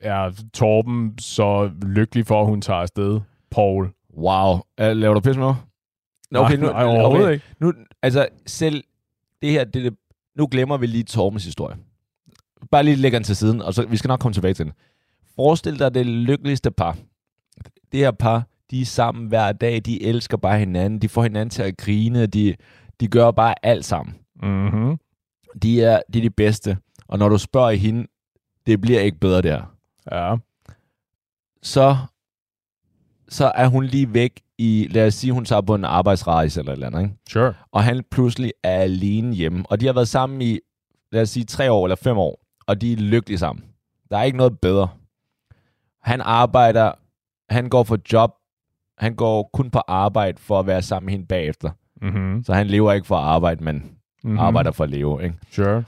[0.00, 3.20] er Torben så lykkelig for, at hun tager afsted,
[3.50, 3.90] Paul?
[4.20, 4.58] Wow.
[4.78, 5.56] Laver du pis med mig?
[6.30, 7.32] Nå, Okay, nu, nej, overhovedet okay.
[7.32, 7.44] ikke.
[7.60, 8.84] nu, altså selv
[9.42, 9.96] det her, det,
[10.36, 11.76] nu glemmer vi lige Torbens historie.
[12.70, 14.72] Bare lige lægger den til siden, og så vi skal nok komme tilbage til den.
[15.36, 16.96] Forestil dig det lykkeligste par.
[17.92, 21.50] Det her par, de er sammen hver dag, de elsker bare hinanden, de får hinanden
[21.50, 22.54] til at grine, de,
[23.00, 24.14] de gør bare alt sammen.
[24.42, 24.98] Mm-hmm.
[25.62, 26.78] De er, de er de bedste.
[27.08, 28.06] Og når du spørger hende,
[28.66, 29.74] det bliver ikke bedre der.
[30.12, 30.36] Ja.
[31.62, 31.96] så,
[33.30, 36.72] så er hun lige væk i, lad os sige, hun tager på en arbejdsrejse eller
[36.72, 37.14] et eller andet, ikke?
[37.30, 37.54] Sure.
[37.72, 39.64] og han pludselig er alene hjemme.
[39.70, 40.58] Og de har været sammen i,
[41.12, 43.64] lad os sige, tre år eller fem år, og de er lykkelige sammen.
[44.10, 44.88] Der er ikke noget bedre.
[46.02, 46.92] Han arbejder,
[47.50, 48.30] han går for job,
[48.98, 51.70] han går kun på arbejde for at være sammen med hende bagefter.
[52.02, 52.44] Mm-hmm.
[52.44, 54.38] Så han lever ikke for at arbejde, men Mm-hmm.
[54.38, 55.24] arbejder for at leve.
[55.24, 55.36] Ikke?
[55.50, 55.84] Sure.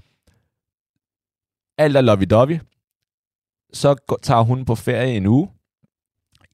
[1.78, 2.58] Alt er lovey-dovey.
[3.72, 5.48] Så tager hun på ferie en uge.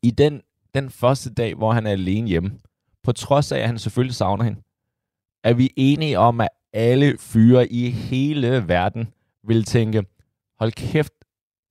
[0.03, 0.43] I den,
[0.75, 2.59] den første dag, hvor han er alene hjemme,
[3.03, 4.61] på trods af, at han selvfølgelig savner hende,
[5.45, 9.09] er vi enige om, at alle fyre i hele verden
[9.45, 10.07] vil tænke,
[10.59, 11.13] hold kæft,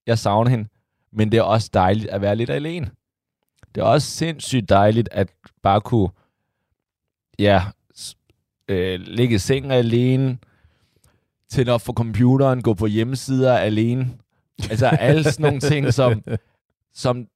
[0.08, 0.70] jeg savner hende,
[1.12, 2.92] men det er også dejligt at være lidt alene.
[3.76, 5.34] Det er også sindssygt dejligt at
[5.64, 6.10] bare kunne,
[7.40, 7.64] ja,
[8.68, 10.38] øh, ligge i sengen alene,
[11.50, 14.18] tænde op for computeren, gå på hjemmesider alene.
[14.70, 16.24] Altså alle sådan nogle ting, som,
[16.94, 17.28] som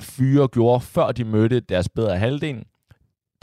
[0.00, 2.56] fyre gjorde, før de mødte deres bedre halvdel.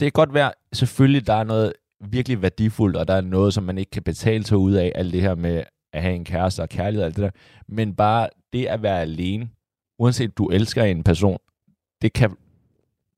[0.00, 3.78] kan godt være, selvfølgelig der er noget virkelig værdifuldt, og der er noget, som man
[3.78, 6.68] ikke kan betale sig ud af, alt det her med at have en kæreste og
[6.68, 7.30] kærlighed og alt det der.
[7.68, 9.50] Men bare det at være alene,
[9.98, 11.38] uanset du elsker en person,
[12.02, 12.36] det, kan,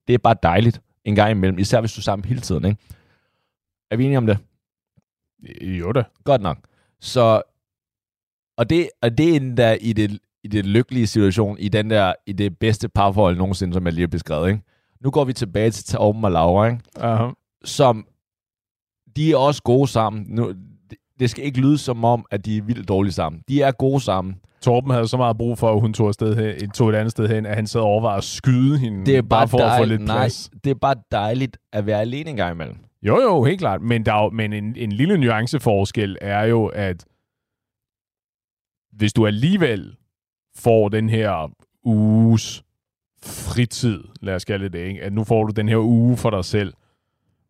[0.07, 2.65] det er bare dejligt en gang imellem, især hvis du er sammen hele tiden.
[2.65, 2.79] Ikke?
[3.91, 4.39] Er vi enige om det?
[5.61, 6.05] Jo da.
[6.25, 6.59] Godt nok.
[7.01, 7.43] Så,
[8.57, 11.91] og det, og det er den der i det, i det lykkelige situation, i, den
[11.91, 14.49] der, i det bedste parforhold nogensinde, som jeg lige har beskrevet.
[14.49, 14.61] Ikke?
[15.01, 16.79] Nu går vi tilbage til Torben og Laura, ikke?
[16.99, 17.61] Uh-huh.
[17.65, 18.07] som
[19.17, 20.27] de er også gode sammen.
[20.29, 20.53] Nu,
[21.21, 23.43] det- skal ikke lyde som om, at de er vildt dårlige sammen.
[23.49, 24.35] De er gode sammen.
[24.61, 27.29] Torben havde så meget brug for, at hun tog, afsted hen, tog et andet sted
[27.29, 29.69] hen, at han sad og overvejede at skyde hende, Det er bare, for at få
[29.69, 30.51] dejligt, lidt nej, plads.
[30.65, 32.77] det er bare dejligt at være alene en gang imellem.
[33.03, 33.83] Jo, jo, helt klart.
[33.83, 37.05] Men, der er jo, men en, en lille nuanceforskel er jo, at
[38.93, 39.97] hvis du alligevel
[40.59, 41.53] får den her
[41.85, 42.65] uges
[43.23, 45.03] fritid, lad os kalde det, ikke?
[45.03, 46.75] at nu får du den her uge for dig selv,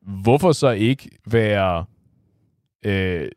[0.02, 1.84] hvorfor så ikke være
[2.84, 3.28] øh,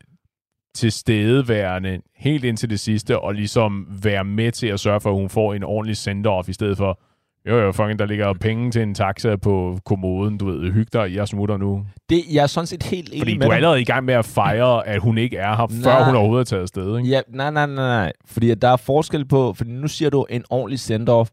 [0.74, 5.28] tilstedeværende helt indtil det sidste, og ligesom være med til at sørge for, at hun
[5.28, 7.00] får en ordentlig send-off, i stedet for,
[7.48, 11.14] jo jo, fucking, der ligger penge til en taxa på kommoden, du ved, hyg dig,
[11.14, 11.84] jeg smutter nu.
[12.10, 13.56] Det, jeg er sådan set helt enig Fordi med du er dig.
[13.56, 16.04] allerede i gang med at fejre, at hun ikke er her, før Nej.
[16.04, 17.08] hun overhovedet er taget afsted, ikke?
[17.10, 18.12] Ja, nej, nej, nej, nej.
[18.26, 21.28] Fordi at der er forskel på, fordi nu siger du en ordentlig send-off,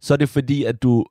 [0.00, 1.04] så er det fordi, at du,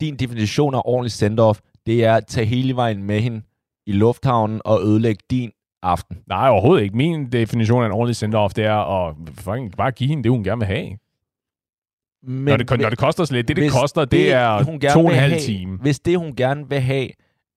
[0.00, 3.42] din definition af ordentlig send-off, det er at tage hele vejen med hende
[3.86, 5.50] i lufthavnen og ødelægge din
[5.82, 6.16] aften.
[6.28, 6.96] Nej, overhovedet ikke.
[6.96, 10.44] Min definition af en ordentlig send-off, det er at fucking bare give hende det, hun
[10.44, 10.88] gerne vil have.
[12.26, 14.94] Men når, det, når det koster så lidt, det, det koster, det, er hun gerne
[14.94, 15.78] to og en halv time.
[15.78, 17.08] Hvis det, hun gerne vil have,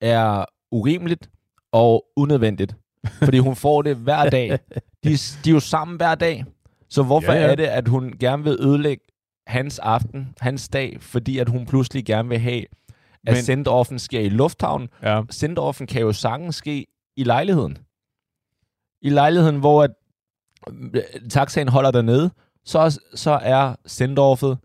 [0.01, 1.29] er urimeligt
[1.71, 2.75] og unødvendigt,
[3.23, 4.49] fordi hun får det hver dag.
[5.03, 5.09] De,
[5.43, 6.45] de er jo sammen hver dag.
[6.89, 9.03] Så hvorfor Ja, ja, er det, at hun gerne vil ødelægge
[9.47, 12.61] hans aften, hans dag, fordi at hun pludselig gerne vil have,
[13.27, 14.89] at Men- send-offen sker i lufthavnen.
[15.03, 15.21] Ja.
[15.31, 16.85] Send-offen kan jo sagtens ske
[17.17, 17.77] i lejligheden.
[19.01, 19.91] I lejligheden, hvor at,
[20.93, 22.31] øh, taxaen holder dernede,
[22.67, 24.57] så, så er send-offet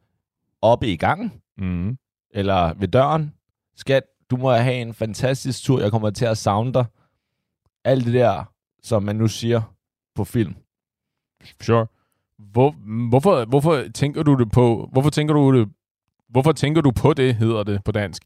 [0.62, 1.98] oppe i gangen Mm.
[2.30, 3.32] eller ved døren.
[3.76, 5.80] Skat, du må have en fantastisk tur.
[5.80, 6.84] Jeg kommer til at savne dig.
[7.84, 8.44] Alt det der,
[8.82, 9.62] som man nu siger
[10.14, 10.54] på film.
[11.60, 11.86] Sure.
[12.38, 12.70] Hvor,
[13.08, 14.88] hvorfor, hvorfor tænker du det på?
[14.92, 15.68] Hvorfor tænker du det?
[16.28, 18.22] Hvorfor tænker du på det, hedder det på dansk?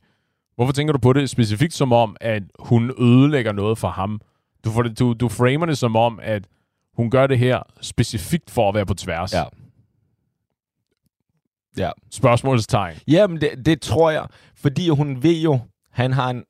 [0.55, 4.21] Hvorfor tænker du på det specifikt som om, at hun ødelægger noget for ham?
[4.65, 6.49] Du, får det, du, du framer det som om, at
[6.95, 9.33] hun gør det her specifikt for at være på tværs.
[9.33, 9.45] Ja.
[11.79, 11.91] Ja.
[12.11, 12.97] Spørgsmålstegn.
[13.09, 15.59] Jamen, det, det tror jeg, fordi hun ved jo,
[15.93, 16.45] han har en,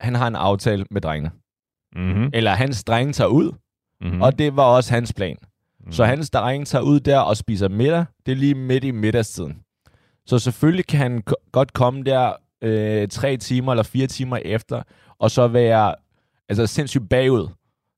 [0.00, 1.30] han har en aftale med drengene.
[1.96, 2.30] Mm-hmm.
[2.34, 3.52] Eller hans drenge tager ud,
[4.00, 4.16] Mm-hmm.
[4.16, 4.22] mm.
[4.22, 5.36] og det var også hans plan.
[5.86, 5.92] Mm.
[5.92, 8.04] Så hans drenge tager ud der og spiser middag.
[8.26, 9.58] Det er lige midt i middagstiden.
[10.26, 14.82] Så selvfølgelig kan han godt komme der øh, tre timer eller fire timer efter,
[15.18, 15.94] og så være
[16.48, 17.48] altså, sindssygt bagud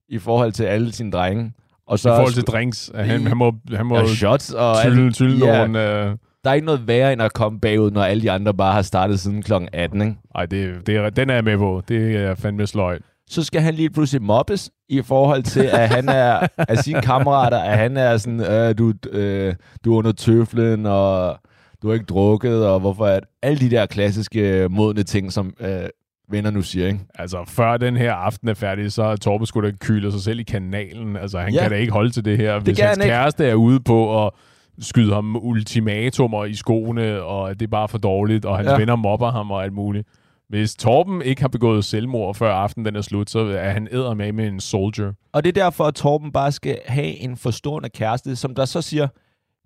[0.09, 1.53] i forhold til alle sine drenge.
[1.87, 2.91] Og så I forhold til drinks.
[2.95, 6.05] Han, han må, han må og shots og tylle, tylle ja, nogle...
[6.05, 6.17] Øh,
[6.49, 8.83] Der er ikke noget værre end at komme bagud, når alle de andre bare har
[8.83, 9.53] startet siden kl.
[9.73, 10.01] 18.
[10.03, 10.15] Ikke?
[10.35, 11.83] ej, det, det er, den er jeg med på.
[11.89, 13.03] Det er fandme sløjt.
[13.31, 17.59] så skal han lige pludselig mobbes i forhold til, at han er af sine kammerater,
[17.59, 21.39] at han er sådan, øh, du, øh, du er under tøflen, og
[21.83, 25.89] du har ikke drukket, og hvorfor er alle de der klassiske modne ting, som øh,
[26.31, 27.01] venner nu siger, ikke?
[27.15, 30.41] Altså, før den her aften er færdig, så er Torben skulle da kyler sig selv
[30.41, 31.17] i kanalen.
[31.17, 31.61] Altså, han Ja.
[31.63, 32.59] kan da ikke holde til det her.
[32.61, 33.13] Hvis kan hans han ikke.
[33.15, 34.33] kæreste er ude på at
[34.81, 38.77] skyde ham ultimatumer i skoene, og at det er bare for dårligt, og hans ja.
[38.77, 40.09] Venner mobber ham og alt muligt.
[40.49, 44.15] Hvis Torben ikke har begået selvmord, før aftenen den er slut, så er han æder
[44.15, 45.13] med med en soldier.
[45.33, 48.83] Og det er derfor, at Torben bare skal have en forstående kæreste, som der så
[48.83, 49.09] siger,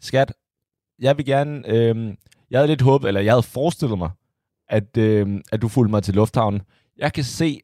[0.01, 0.33] skat,
[0.99, 2.15] jeg vil gerne, øh,
[2.51, 4.11] jeg havde lidt håbet, eller jeg havde forestillet mig,
[4.69, 6.61] at, øh, at du fulgte mig til lufthavnen.
[6.99, 7.61] Jeg kan se,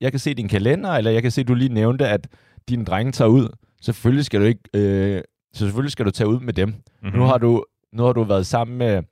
[0.00, 2.28] jeg kan se din kalender, eller jeg kan se, du lige nævnte, at
[2.68, 3.48] dine drenge tager ud.
[3.82, 5.22] Selvfølgelig skal du ikke, øh,
[5.52, 6.68] så selvfølgelig skal du tage ud med dem.
[6.68, 7.18] Mm-hmm.
[7.18, 9.02] Nu, har du, nu har du været sammen med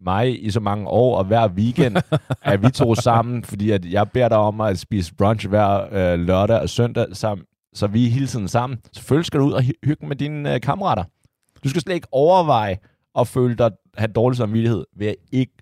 [0.00, 1.96] mig i så mange år, og hver weekend
[2.42, 6.18] er vi to sammen, fordi at jeg beder dig om at spise brunch hver øh,
[6.18, 8.78] lørdag og søndag sammen, så vi er hele tiden sammen.
[8.92, 11.04] Selvfølgelig skal du ud og hy- hygge med dine øh, kammerater.
[11.64, 12.76] Du skal slet ikke overveje
[13.18, 15.52] at føle dig, have dårlig samvittighed ved at ikke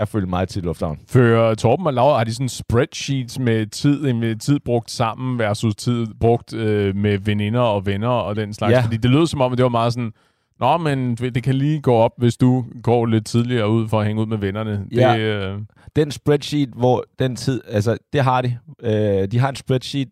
[0.00, 1.00] at følge mig til lufthavnen.
[1.08, 5.74] For Torben og Laura har de sådan spreadsheets med tid, med tid brugt sammen versus
[5.74, 8.72] tid brugt øh, med veninder og venner og den slags.
[8.72, 8.80] Ja.
[8.80, 10.12] Fordi det lød som om, at det var meget sådan,
[10.60, 14.06] Nå, men det kan lige gå op, hvis du går lidt tidligere ud for at
[14.06, 14.86] hænge ud med vennerne.
[14.92, 15.12] Ja.
[15.12, 15.58] Det, øh,
[15.96, 18.58] Den spreadsheet, hvor den tid, altså det har de.
[18.82, 20.08] Øh, de har en spreadsheet,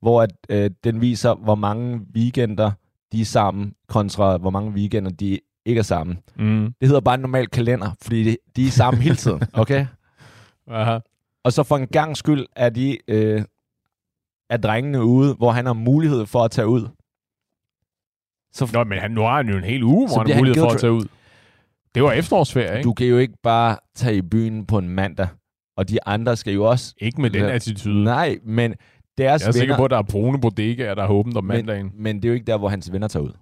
[0.00, 2.70] hvor at, øh, den viser, hvor mange weekender
[3.12, 6.18] de er sammen, kontra hvor mange weekender de ikke er sammen.
[6.36, 9.86] mm, Det hedder bare en normal kalender, fordi de, de er sammen hele tiden, okay?
[10.70, 10.98] aha.
[11.44, 13.42] Og så for en gang skyld er de øh,
[14.50, 16.88] er drengene ude, hvor han har mulighed for at tage ud.
[18.52, 20.62] Så Nå, men han, nu har han jo en hel uge, hvor han har mulighed
[20.62, 21.04] for at tage ud.
[21.94, 22.86] Det var efterårsferie, ikke?
[22.88, 25.28] du kan jo ikke bare tage i byen på en mandag,
[25.76, 26.94] og de andre skal jo også...
[26.98, 27.50] Ikke med den Ja.
[27.50, 28.04] attitude.
[28.04, 28.74] Nej, men
[29.18, 29.76] deres Jeg er sikker venner...
[29.76, 31.86] på, at der er brune bodegaer, der har åbent om mandagen.
[31.94, 33.32] men, men det er jo ikke der, hvor hans venner tager ud.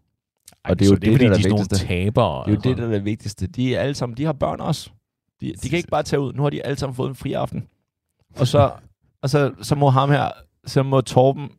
[0.66, 2.44] Ej, og det er jo det, det, fordi, der er de er nogle tabere.
[2.44, 3.46] Det er jo det, der er det vigtigste.
[3.46, 4.90] De er alle sammen, de har børn også.
[5.40, 6.32] De, de kan ikke bare tage ud.
[6.32, 7.66] Nu har de alle sammen fået en fri aften.
[8.38, 8.72] Og så,
[9.22, 10.30] og så, så må ham her,
[10.66, 11.50] så må Torben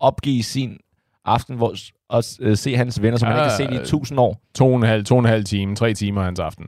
[0.00, 0.78] opgive sin
[1.24, 1.74] aften, hvor,
[2.08, 4.40] og øh, se hans venner, som han ikke har set i Ja, tusind år.
[4.54, 6.66] To og en halv, to og en halv time, tre timer hans aften.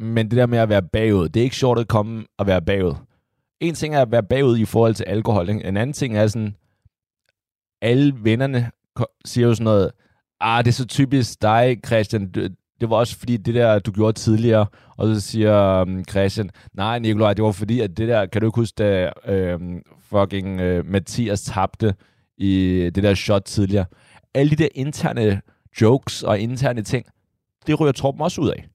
[0.00, 2.62] Men det der med at være bagud, det er ikke sjovt at komme og være
[2.62, 2.94] bagud.
[3.60, 5.50] En ting er at være bagud i forhold til alkohol.
[5.50, 6.56] En anden ting er sådan,
[7.82, 8.70] alle vennerne
[9.24, 9.90] siger jo sådan noget,
[10.40, 12.30] ah, det er så typisk dig, Christian.
[12.80, 14.66] Det, var også fordi det der, du gjorde tidligere.
[14.96, 18.46] Og så siger um, Christian, nej Nikolaj, det var fordi, at det der, kan du
[18.46, 21.94] ikke huske, da øhm, fucking øh, Mathias tabte
[22.38, 23.84] i det der shot tidligere.
[24.34, 25.40] Alle de der interne
[25.80, 27.06] jokes og interne ting,
[27.66, 28.68] det ryger Torben også ud af.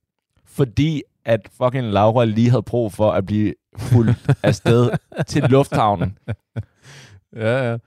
[0.45, 4.89] Fordi at fucking Laura lige havde brug for at blive fuldt afsted
[5.27, 6.17] til lufthavnen.
[7.35, 7.77] Ja, ja.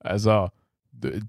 [0.00, 0.48] Altså,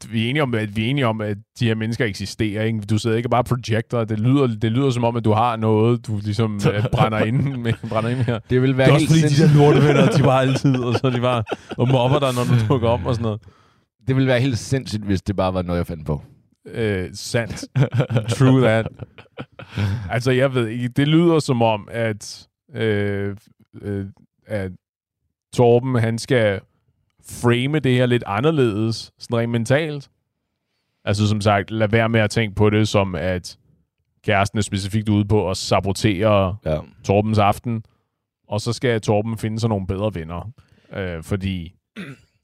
[0.10, 2.64] vi er, enige om, at vi er enige om, at de her mennesker eksisterer.
[2.64, 2.80] Ikke?
[2.80, 4.06] Du sidder ikke og bare projekter.
[4.06, 7.56] Det lyder, det lyder som om, at du har noget, du ligesom øh, brænder ind
[7.58, 7.74] med.
[7.90, 8.40] Brænder ind her.
[8.50, 9.60] Det vil være Det er også helt fordi, de sindssygt.
[9.60, 11.44] der lortevenner, de var altid, og så de bare
[11.78, 13.42] og mobber dig, når du dukker om og sådan noget.
[14.08, 16.22] Det ville være helt sindssygt, hvis det bare var noget, jeg fandt på.
[16.74, 17.66] Øh, sandt.
[18.30, 18.88] True that.
[20.10, 23.36] Altså, jeg ved ikke, det lyder som om, at, øh,
[23.82, 24.06] øh,
[24.48, 24.72] at
[25.54, 26.60] Torben, han skal
[27.30, 30.10] frame det her lidt anderledes, sådan rent mentalt.
[31.06, 33.58] Altså, som sagt, lad være med at tænke på det som, at
[34.24, 36.78] kæresten er specifikt ude på at sabotere Ja.
[37.04, 37.84] Torbens aften,
[38.48, 40.52] og så skal Torben finde sig nogle bedre venner.
[40.94, 41.74] Øh, fordi...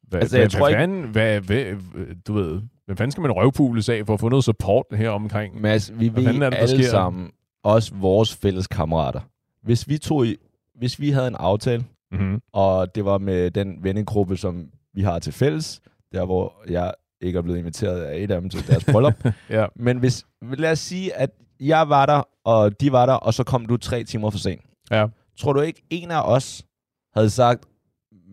[0.08, 3.12] Hvad, Altså, altså, jeg hvad, tror hvad, ikke- fanden, hvad, hvad, du ved, hvad fanden
[3.12, 5.62] skal man røvpules af for at få noget support her omkring?
[5.62, 6.90] Mads, vi Hvad ved er det, alle sker?
[6.90, 7.32] sammen,
[7.64, 9.20] også vores fælles kammerater.
[9.64, 10.36] Hvis vi, tog i,
[10.76, 12.42] hvis vi havde en aftale, Mm-hmm.
[12.54, 15.82] og det var med den vennegruppe, som vi har til fælles,
[16.14, 19.14] der hvor jeg ikke er blevet inviteret af et af dem til deres bryllup.
[19.50, 19.66] Ja.
[19.76, 23.44] Men hvis, lad os sige, at jeg var der, og de var der, og så
[23.44, 24.62] kom du tre timer for sent.
[24.92, 25.08] Ja.
[25.38, 26.66] Tror du ikke, en af os
[27.14, 27.66] havde sagt,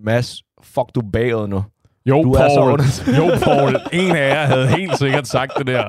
[0.05, 1.65] Mads, fuck du bagud nu.
[2.09, 2.73] Jo, Du er så Paul.
[2.73, 2.85] under-
[3.17, 3.77] jo, Paul.
[3.93, 5.85] En af jer havde helt sikkert sagt det der.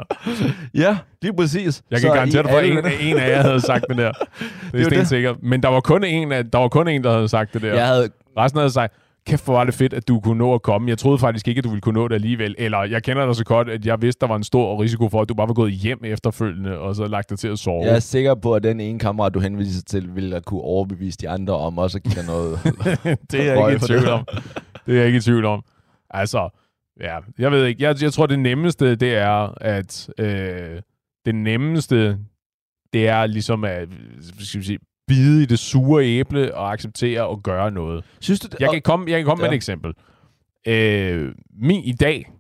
[0.74, 1.82] Ja, lige præcis.
[1.92, 2.78] Jeg kan Så garantere dig for, at en,
[3.12, 4.12] en af jer havde sagt det der.
[4.72, 5.08] Det er det.
[5.08, 5.36] sikkert.
[5.44, 7.74] Men der var kun en, der var kun en, der havde sagt det der.
[7.74, 8.94] Jeg havde Resten havde sagt,
[9.28, 10.90] kæft hvor var det fedt, at du kunne nå at komme.
[10.90, 12.56] Jeg troede faktisk ikke, at du ville kunne nå det alligevel.
[12.58, 15.22] Eller jeg kender dig så godt, at jeg vidste, der var en stor risiko for,
[15.22, 17.86] at du bare var gået hjem efterfølgende, og så lagt dig til at sove.
[17.86, 21.30] Jeg er sikker på, at den ene kammerat, du henviser til, ville kunne overbevise de
[21.30, 22.60] andre om også at give dig noget.
[23.32, 24.26] det er jeg ikke i tvivl om.
[24.86, 25.62] Det er jeg ikke i tvivl om.
[26.10, 26.50] Altså,
[27.00, 27.84] ja, jeg ved ikke.
[27.84, 30.82] Jeg, jeg tror, det nemmeste, det er, at øh,
[31.26, 32.18] det nemmeste,
[32.94, 33.90] det er ligesom at
[34.40, 38.06] skal vi sige, bide i det sure æble og acceptere og gøre noget.
[38.20, 38.60] Synes du det?
[38.60, 39.48] Jeg kan komme, jeg kan komme ja.
[39.48, 39.94] med et eksempel.
[40.68, 42.32] Øh, min, I dag,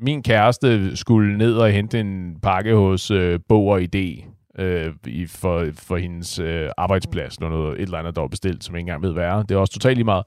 [0.00, 4.24] min kæreste skulle ned og hente en pakke hos øh, Bog og Idé
[4.58, 7.40] øh, i, for, for hendes øh, arbejdsplads.
[7.40, 9.42] Noget, noget, et eller andet, der var bestilt, som jeg ikke engang ved, hvad er.
[9.42, 10.24] Det er også totalt lige meget.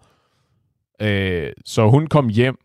[1.01, 2.57] Øh, så hun kom hjem,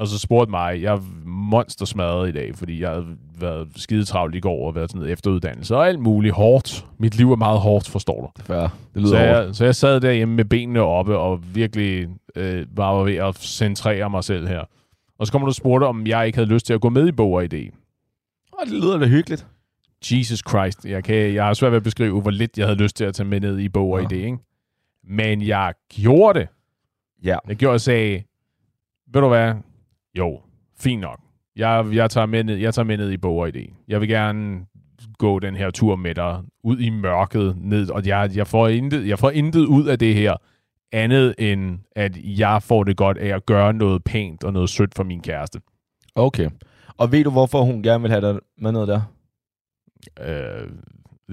[0.00, 3.06] og så spurgte mig, jeg er monstersmadret i dag, fordi jeg havde
[3.40, 6.86] været skide travlt i går og været sådan noget efteruddannelse og alt muligt hårdt.
[6.98, 8.54] Mit liv er meget hårdt, forstår du.
[8.54, 9.46] Ja, det lyder Så hårdt.
[9.46, 14.10] jeg, så jeg sad derhjemme med benene oppe og virkelig øh, var ved at centrere
[14.10, 14.64] mig selv her.
[15.18, 17.08] Og så kommer du og spurgte, om jeg ikke havde lyst til at gå med
[17.08, 17.70] i Bog og Idé.
[18.60, 19.46] Åh, det lyder da hyggeligt.
[20.10, 20.84] Jesus Christ.
[20.84, 23.14] Jeg, kan, jeg har svært ved at beskrive, hvor lidt jeg havde lyst til at
[23.14, 24.06] tage med ned i Bog og Ja.
[24.06, 24.14] Idé.
[24.14, 24.38] Ikke?
[25.04, 26.48] Men jeg gjorde det.
[27.24, 27.36] Ja.
[27.48, 28.22] Jeg gjorde og sagde,
[29.12, 29.54] ved du hvad?
[30.18, 30.40] Jo,
[30.80, 31.20] fint nok.
[31.56, 33.84] Jeg, jeg, tager med ned, jeg tager med ned i Bog og Idé.
[33.88, 34.66] Jeg vil gerne
[35.18, 39.08] gå den her tur med dig ud i mørket ned, og jeg, jeg, får intet,
[39.08, 40.36] jeg får intet ud af det her,
[40.92, 44.94] andet end at jeg får det godt af at gøre noget pænt og noget sødt
[44.94, 45.60] for min kæreste.
[46.14, 46.50] Okay.
[46.98, 49.00] Og ved du, hvorfor hun gerne vil have dig med ned der?
[50.20, 50.70] Øh,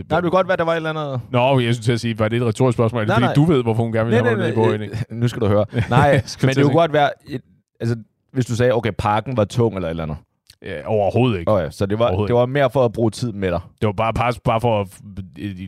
[0.10, 1.22] Nej, det kan godt være, der var et eller andet...
[1.32, 3.02] Nå, jeg skulle til at sige, var det et retorisk spørgsmål?
[3.02, 3.34] Er det Nej, nej.
[3.34, 4.84] du ved, hvorfor hun gerne vil have mig ned i Bog og Idé?
[4.84, 5.66] øh, nu skal du høre.
[5.90, 6.12] Nej,
[6.42, 7.10] men det kunne godt være...
[7.30, 7.42] Et,
[7.80, 7.96] altså,
[8.38, 10.18] hvis du sagde, okay, parken var tung eller et eller andet.
[10.62, 11.52] Ja, overhovedet ikke.
[11.52, 13.60] Ja, så det var, det var mere for at bruge tid med dig.
[13.82, 14.88] Det var bare, bare, bare for at,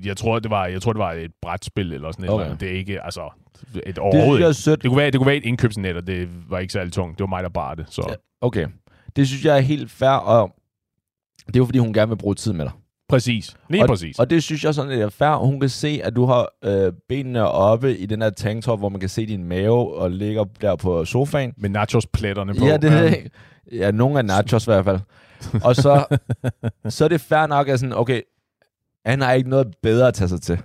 [0.06, 2.40] jeg tror, det var, jeg tror, det var et brætspil eller sådan et Okay.
[2.42, 2.62] eller andet.
[2.62, 3.22] Det er ikke, altså,
[3.76, 4.54] et Det overhovedet er ikke.
[4.54, 4.82] sødt.
[4.84, 7.18] Det kunne, være, det kunne være et indkøbsnet, og det var ikke særlig tungt.
[7.18, 7.86] Det var mig, der bar det.
[7.90, 8.06] Så.
[8.10, 8.14] Ja.
[8.42, 8.68] Okay.
[9.16, 10.52] Det synes jeg er helt fair, og
[11.48, 12.72] det er jo, fordi hun gerne vil bruge tid med dig.
[13.10, 13.56] Præcis.
[13.70, 14.20] Lige præcis.
[14.20, 15.36] Og det synes jeg sådan, det er fair.
[15.36, 19.00] Hun kan se, at du har øh, benene oppe i den her tanktop, hvor man
[19.00, 21.54] kan se din mave og ligger der på sofaen.
[21.58, 22.66] Med nachos-pletterne på.
[22.66, 23.32] Ja, det er det.
[23.72, 25.00] Ja, nogle af nachos i hvert fald.
[25.64, 26.18] Og så,
[26.90, 28.22] så er det fair nok, at sådan, okay,
[29.06, 30.60] han har ikke noget bedre at tage sig til.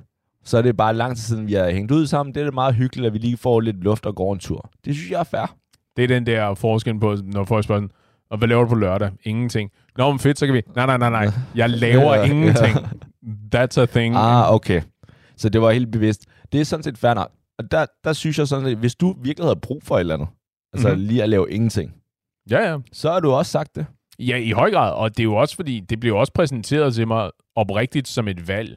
[0.45, 2.35] Så er det bare lang tid siden, vi har hængt ud sammen.
[2.35, 4.71] Det er det meget hyggeligt, at vi lige får lidt luft og går en tur.
[4.85, 5.57] Det synes jeg er fair.
[5.97, 7.91] Det er den der forskel på, når folk spørger, sådan,
[8.35, 9.11] og hvad laver du på lørdag?
[9.25, 9.71] Ingenting.
[9.99, 10.63] Nå, men fedt, så kan vi...
[10.77, 11.29] Nej, nej, nej, nej.
[11.55, 12.77] Jeg laver ingenting.
[13.55, 14.17] That's a thing.
[14.17, 14.83] Ah, okay.
[15.37, 16.25] Så det var helt bevidst.
[16.53, 17.31] Det er sådan set fair nok.
[17.59, 20.15] Og der, der synes jeg sådan set, hvis du virkelig havde brug for et eller
[20.15, 20.29] andet,
[20.73, 20.97] altså Mhm.
[20.97, 21.09] mm-hmm.
[21.09, 21.95] lige at lave ingenting,
[22.51, 22.79] Ja, ja.
[22.93, 23.87] så har du også sagt det.
[24.19, 24.93] Ja, i høj grad.
[24.93, 28.49] Og det er jo også fordi, det blev også præsenteret til mig oprigtigt som et
[28.49, 28.77] valg.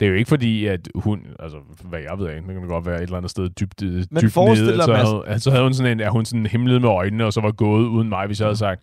[0.00, 2.86] Det er jo ikke fordi, at hun, altså hvad jeg ved af, det kan godt
[2.86, 5.62] være et eller andet sted dybt, øh, Men dybt nede, så havde, altså, så havde
[5.62, 8.26] hun sådan en, at hun sådan himlede med øjnene, og så var gået uden mig,
[8.26, 8.82] hvis jeg havde sagt,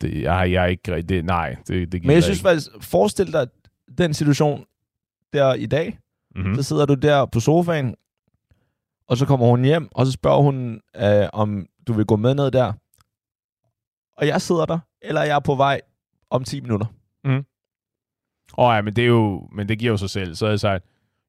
[0.00, 2.48] det, jeg, jeg er ikke, det, nej, det, det gider Men jeg synes ikke.
[2.48, 3.46] faktisk, forestil dig
[3.98, 4.64] den situation
[5.32, 5.98] der i dag.
[6.36, 6.54] Mm-hmm.
[6.54, 7.94] Så sidder du der på sofaen,
[9.08, 12.34] og så kommer hun hjem, og så spørger hun, øh, om du vil gå med
[12.34, 12.72] ned der.
[14.16, 15.80] Og jeg sidder der, eller jeg er på vej
[16.30, 16.86] om 10 minutter.
[18.58, 20.34] Åh ja, men det, er jo, men det giver jo sig selv.
[20.34, 20.84] Så havde jeg sagt,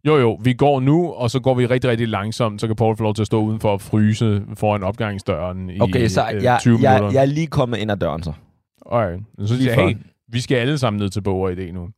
[0.05, 2.97] jo jo, vi går nu, og så går vi rigtig, rigtig langsomt, så kan Paul
[2.97, 6.57] få lov til at stå udenfor og fryse foran opgangsdøren i Okay, så øh, jeg,
[6.61, 7.19] 20 jeg, minutter.
[7.19, 8.33] jeg er lige kommet ind ad døren så.
[8.81, 9.19] Okay.
[9.39, 9.97] Så siger jeg, hey,
[10.27, 11.89] vi skal alle sammen ned til Bog og Idé nu.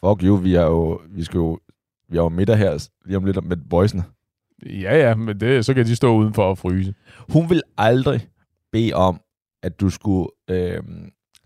[0.00, 1.58] Fuck you, vi er jo, vi skal jo,
[2.08, 4.04] vi er jo middag her lige om lidt med boysene.
[4.66, 6.94] Ja, ja, men det, så kan de stå udenfor og fryse.
[7.28, 8.26] Hun vil aldrig
[8.72, 9.20] bede om,
[9.62, 10.82] at du skulle øh,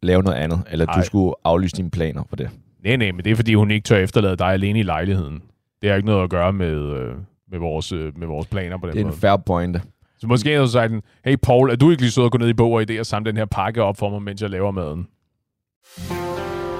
[0.06, 1.00] lave noget andet, eller Ej.
[1.00, 2.50] du skulle aflyse dine planer på det.
[2.84, 5.42] Nej, nej, men det er, fordi hun ikke tør efterlade dig alene i lejligheden.
[5.82, 7.14] Det har ikke noget at gøre med, øh,
[7.50, 9.14] med, vores, øh, med vores planer på den Det er måde.
[9.14, 9.82] en fair pointe.
[10.18, 12.38] Så måske har du sagt, den, hey Paul, er du ikke lige sød at gå
[12.38, 14.50] ned i bog og idé og samle den her pakke op for mig, mens jeg
[14.50, 15.06] laver maden?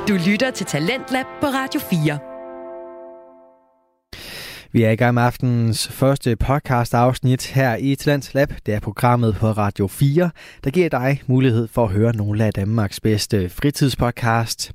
[0.09, 2.19] Du lytter til Talentlab på Radio 4.
[4.75, 8.53] Vi er i gang med aftenens første podcast afsnit her i Talents Lab.
[8.67, 10.31] Det er programmet på Radio 4,
[10.65, 14.73] der giver dig mulighed for at høre nogle af Danmarks bedste fritidspodcast.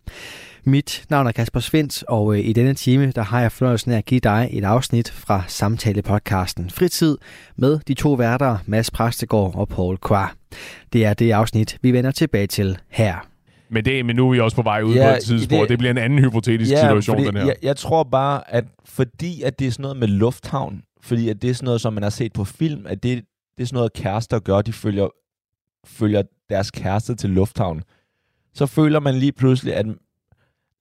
[0.64, 3.98] Mit navn er Kasper Svendt, og øh, i denne time der har jeg fornøjelsen af
[3.98, 7.18] at give dig et afsnit fra samtalepodcasten Fritid
[7.56, 10.36] med de to værter, Mads Præstegård og Paul Kvar.
[10.94, 13.29] Det er det afsnit, vi vender tilbage til her.
[13.72, 15.62] Men, det, men nu er vi også på vej ud Ja, på et tidspunkt.
[15.62, 17.46] Det, det- bliver en anden hypotetisk situation, fordi den her.
[17.46, 21.42] Jeg, jeg tror bare, at fordi at det er sådan noget med lufthavn, fordi at
[21.42, 23.26] det er sådan noget, som man har set på film, at det,
[23.58, 25.08] det er sådan noget, kærester gør, de følger,
[25.86, 27.84] følger deres kæreste til lufthavn,
[28.54, 29.86] så føler man lige pludselig, at,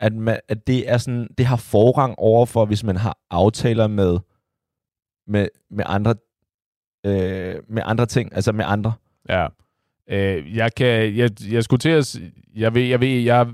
[0.01, 3.87] at, man, at det, er sådan, det har forrang over for, hvis man har aftaler
[3.87, 4.19] med,
[5.27, 6.15] med, med, andre,
[7.07, 8.93] øh, med andre ting, altså med andre.
[9.29, 9.47] Ja.
[10.11, 12.21] Øh, jeg kan, jeg, jeg skulle til at,
[12.57, 13.47] jeg ved, jeg ved, jeg,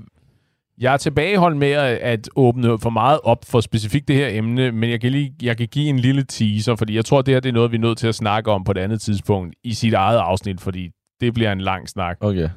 [0.77, 4.71] jeg er tilbageholdt med at, at åbne for meget op for specifikt det her emne,
[4.71, 7.39] men jeg kan, lige, jeg kan give en lille teaser, fordi jeg tror, det her
[7.39, 9.73] det er noget, vi er nødt til at snakke om på et andet tidspunkt i
[9.73, 10.89] sit eget afsnit, fordi
[11.21, 12.17] det bliver en lang snak.
[12.19, 12.49] Okay.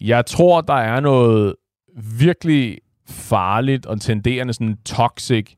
[0.00, 1.54] Jeg tror, der er noget
[2.18, 2.78] virkelig
[3.08, 5.54] farligt og tenderende sådan toxic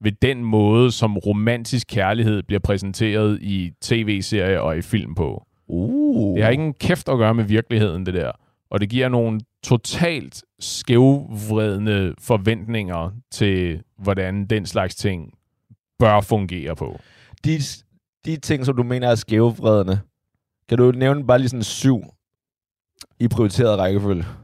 [0.00, 5.46] ved den måde, som romantisk kærlighed bliver præsenteret i tv-serier og i film på.
[5.72, 6.34] Uh.
[6.36, 8.32] Det har ikke en kæft at gøre med virkeligheden, det der.
[8.70, 15.32] Og det giver nogle totalt skævvredende forventninger til, hvordan den slags ting
[15.98, 17.00] bør fungere på.
[17.44, 17.58] de,
[18.24, 20.00] de ting, som du mener er skævevredende,
[20.68, 22.02] kan du nævne bare lige sådan syv
[23.20, 24.24] i prioriteret rækkefølge?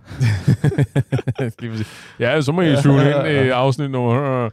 [2.20, 4.50] Ja, så må I suge ind i afsnit nummer...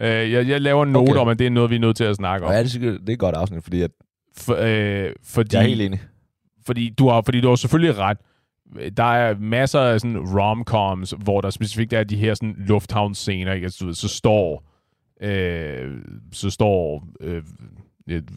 [0.00, 1.20] Øh, jeg, jeg laver en note Okay.
[1.20, 2.52] om, at det er noget, vi er nødt til at snakke om.
[2.52, 3.90] Ja, det, er det er et godt afsnit, fordi at,
[4.36, 6.00] For, øh, fordi, jeg er helt enig.
[6.66, 8.18] fordi, du har, fordi du har selvfølgelig ret.
[8.96, 13.64] Der er masser af sådan rom-coms, hvor der specifikt er de her sådan lufthavnsscener, ikke?
[13.64, 14.64] Altså, så står
[15.20, 15.98] øh,
[16.32, 17.42] så står øh,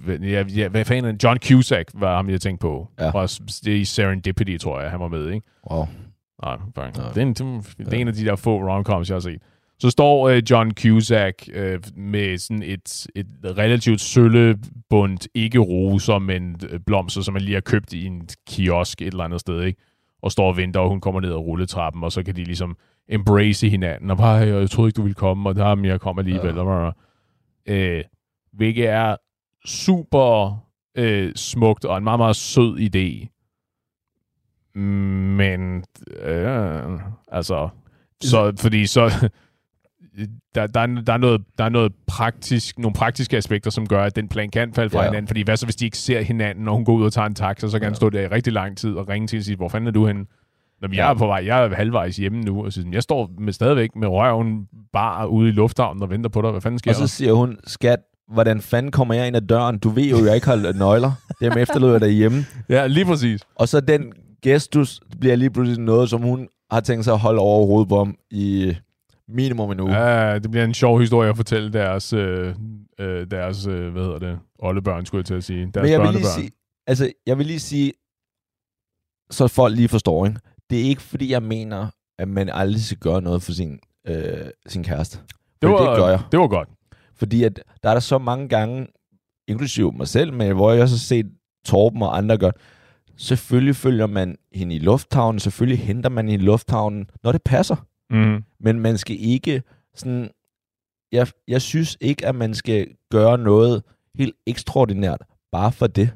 [0.10, 1.18] ja, ja, hvad fanden er?
[1.24, 2.88] John Cusack var ham, jeg tænkte på.
[3.00, 3.10] Ja.
[3.10, 3.26] Fra,
[3.66, 5.48] det er i Serendipity, tror jeg, han var med, ikke?
[5.72, 5.86] Wow.
[6.44, 6.58] Nej.
[6.76, 6.90] Nej.
[6.90, 7.34] Det, er en,
[7.78, 9.42] det er en af de der få romcoms, jeg har set.
[9.80, 16.60] Så står øh, John Cusack øh, med sådan et, et relativt søllebundt, ikke roser, men
[16.70, 19.82] øh, blomster, som man lige har købt i en kiosk et eller andet sted, ikke?
[20.22, 22.78] Og står og venter, og hun kommer ned ad rulletrappen, og så kan de ligesom
[23.10, 26.22] embrace hinanden, og bare, jeg troede ikke, du ville komme, og der er jeg kommer
[26.22, 26.56] alligevel.
[26.56, 26.92] Ja.
[27.66, 28.04] Øh,
[28.54, 29.16] hvilket er
[29.66, 30.58] super
[30.98, 33.34] øh, smukt, og en meget, meget sød idé.
[34.80, 35.84] Men,
[36.22, 37.70] øh, altså,
[38.22, 39.30] så, fordi så,
[40.56, 44.04] der, der, er, der, er noget, der er noget praktisk, nogle praktiske aspekter, som gør,
[44.04, 45.06] at den plan kan falde fra Ja.
[45.06, 45.28] hinanden.
[45.28, 47.36] Fordi hvad så, hvis de ikke ser hinanden, når hun går ud og tager en
[47.36, 47.88] taxa, så kan ja.
[47.90, 49.92] han stå der i rigtig lang tid og ringe til og sige, hvor fanden er
[49.92, 50.26] du henne?
[50.82, 51.10] Når jeg Ja.
[51.10, 54.08] er på vej, jeg er halvvejs hjemme nu, og siger, jeg står med, stadigvæk med
[54.08, 56.52] røven bare ude i lufthavnen og venter på dig.
[56.52, 57.08] Hvad fanden sker Og så der?
[57.08, 58.00] siger hun, skat,
[58.34, 59.80] hvordan fanden kommer jeg ind ad døren?
[59.80, 61.12] Du ved jo, jeg ikke har nøgler.
[61.42, 62.46] Dem efterlod jeg derhjemme.
[62.70, 63.42] Ja, lige præcis.
[63.56, 64.14] Og så den
[64.44, 67.98] gestus bliver lige pludselig noget, som hun har tænkt sig at holde over hovedet på
[67.98, 68.76] ham i
[69.28, 69.98] minimum en uge.
[69.98, 72.56] Ja, det bliver en sjov historie at fortælle deres, øh,
[73.00, 75.72] øh, deres øh, hvad hedder det, oldebørn, skulle jeg til at sige.
[75.74, 76.52] Deres Men jeg vil lige sige,
[76.88, 77.94] altså, jeg vil lige sige,
[79.32, 80.40] så folk lige forstår, ikke?
[80.70, 81.88] Det er ikke, fordi jeg mener,
[82.20, 85.20] at man aldrig skal gøre noget for sin, øh, sin kæreste.
[85.62, 86.20] det, var, det gør jeg.
[86.32, 86.70] det var godt.
[87.16, 88.88] Fordi at der er der så mange gange,
[89.48, 91.32] inklusive mig selv, men hvor jeg også har set
[91.66, 92.52] Torben og andre gøre,
[93.18, 97.76] selvfølgelig følger man hende i lufthavnen, selvfølgelig henter man hende i lufthavnen, når det passer.
[98.10, 98.44] Mm.
[98.60, 99.64] Men man skal ikke
[99.96, 100.30] sådan...
[101.12, 103.84] Jeg, jeg synes ikke, at man skal gøre noget
[104.16, 106.10] helt ekstraordinært, bare for det.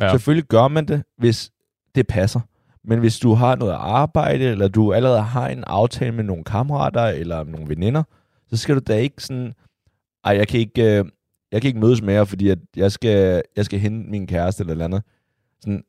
[0.00, 0.10] Ja.
[0.10, 1.50] Selvfølgelig gør man det, hvis
[1.94, 2.40] det passer.
[2.84, 7.02] Men hvis du har noget arbejde, eller du allerede har en aftale med nogle kammerater,
[7.02, 8.02] eller nogle veninder,
[8.46, 9.54] så skal du da ikke sådan...
[10.24, 11.04] Ej, jeg kan ikke, øh,
[11.52, 14.60] jeg kan ikke mødes med jer, fordi at jeg, skal, jeg skal hente min kæreste
[14.60, 15.02] eller eller andet.
[15.60, 15.84] Sådan,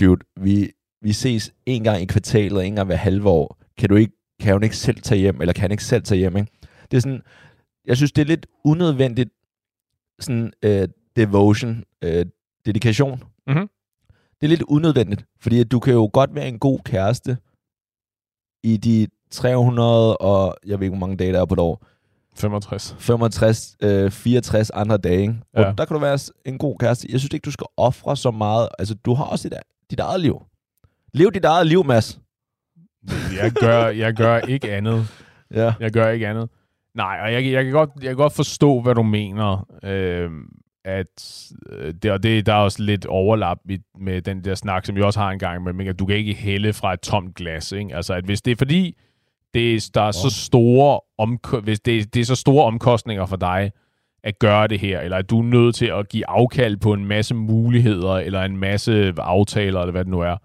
[0.00, 0.72] dude, vi,
[1.02, 3.58] vi ses en gang i kvartalet, en gang hver halve år.
[3.78, 6.18] Kan du ikke, kan hun ikke selv tage hjem, eller kan han ikke selv tage
[6.18, 6.50] hjem, ikke?
[6.90, 7.22] Det er sådan,
[7.86, 9.30] jeg synes, det er lidt unødvendigt,
[10.20, 12.26] sådan, øh, devotion, øh,
[12.66, 13.22] dedikation.
[13.46, 13.68] Mhm.
[14.40, 17.36] Det er lidt unødvendigt, fordi du kan jo godt være en god kæreste
[18.62, 21.84] i de 300 og, jeg ved ikke, hvor mange dage der er på et år,
[22.36, 22.96] 65.
[22.98, 25.34] 65, øh, 64 andre dage, ikke?
[25.54, 25.72] Og Ja.
[25.78, 27.08] der kan du være en god kæreste.
[27.10, 28.68] Jeg synes ikke, du skal ofre så meget.
[28.78, 29.58] Altså, du har også dit,
[29.90, 30.42] dit eget liv.
[31.14, 32.20] Lev dit eget liv, Mads.
[33.42, 35.08] Jeg gør, jeg gør ikke andet.
[35.54, 35.72] Ja.
[35.80, 36.48] Jeg gør ikke andet.
[36.94, 39.66] Nej, og jeg, jeg, kan, godt, jeg kan godt forstå, hvad du mener.
[39.84, 40.30] Øh,
[40.84, 41.06] at
[42.02, 45.04] det, og det, der er også lidt overlap i, med den der snak, som jeg
[45.04, 47.72] også har en gang med, at du kan ikke hælde fra et tomt glas.
[47.72, 47.96] Ikke?
[47.96, 48.96] Altså, at hvis det er fordi,
[49.54, 53.36] det er, der er så store omko- hvis det, det er så store omkostninger for
[53.36, 53.72] dig
[54.24, 57.04] at gøre det her, eller at du er nødt til at give afkald på en
[57.06, 60.36] masse muligheder, eller en masse aftaler, eller hvad det nu er,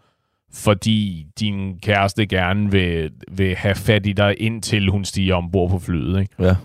[0.54, 5.80] fordi din kæreste gerne vil, vil have fat i dig, indtil hun stiger ombord på
[5.80, 6.20] flyet.
[6.20, 6.36] Ikke?
[6.40, 6.56] Ja.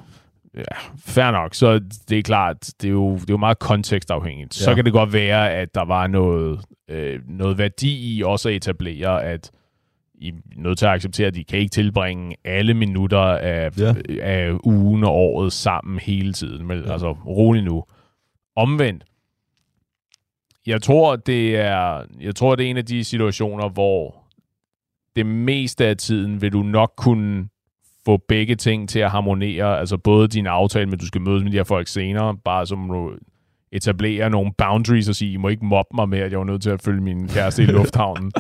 [0.56, 0.62] Ja,
[0.98, 1.54] fair nok.
[1.54, 4.60] Så det er klart, det er jo, det er jo meget kontekstafhængigt.
[4.60, 4.64] Ja.
[4.64, 6.60] Så kan det godt være, at der var noget,
[6.90, 9.50] øh, noget værdi i også at etablere, at
[10.14, 13.78] I er nødt til at acceptere, at de kan ikke tilbringe alle minutter af.
[13.78, 13.94] Ja.
[14.20, 16.66] af ugen og året sammen hele tiden.
[16.66, 16.92] Men, ja.
[16.92, 17.84] Altså, rolig nu.
[18.56, 19.04] Omvendt,
[20.66, 24.16] jeg tror, det er, jeg tror, det er en af de situationer, hvor
[25.16, 27.48] det meste af tiden vil du nok kunne
[28.04, 29.78] få begge ting til at harmonere.
[29.78, 32.66] Altså både din aftale med, at du skal mødes med de her folk senere, bare
[32.66, 33.12] som du
[33.72, 36.62] etablere nogle boundaries og sige, I må ikke mobbe mig med, at jeg var nødt
[36.62, 38.32] til at følge min kæreste i lufthavnen.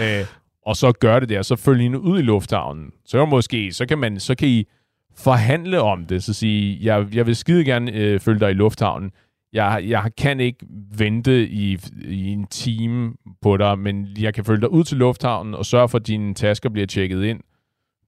[0.00, 0.26] øh,
[0.66, 2.90] og så gør det der, så følg hende ud i lufthavnen.
[3.04, 4.64] Så måske, så kan, man, så kan I
[5.16, 9.10] forhandle om det, så sige, jeg, jeg vil skide gerne øh, følge dig i lufthavnen.
[9.52, 14.60] Jeg, jeg kan ikke vente i, i en time på dig, men jeg kan følge
[14.60, 17.40] dig ud til lufthavnen og sørge for, at dine tasker bliver tjekket ind.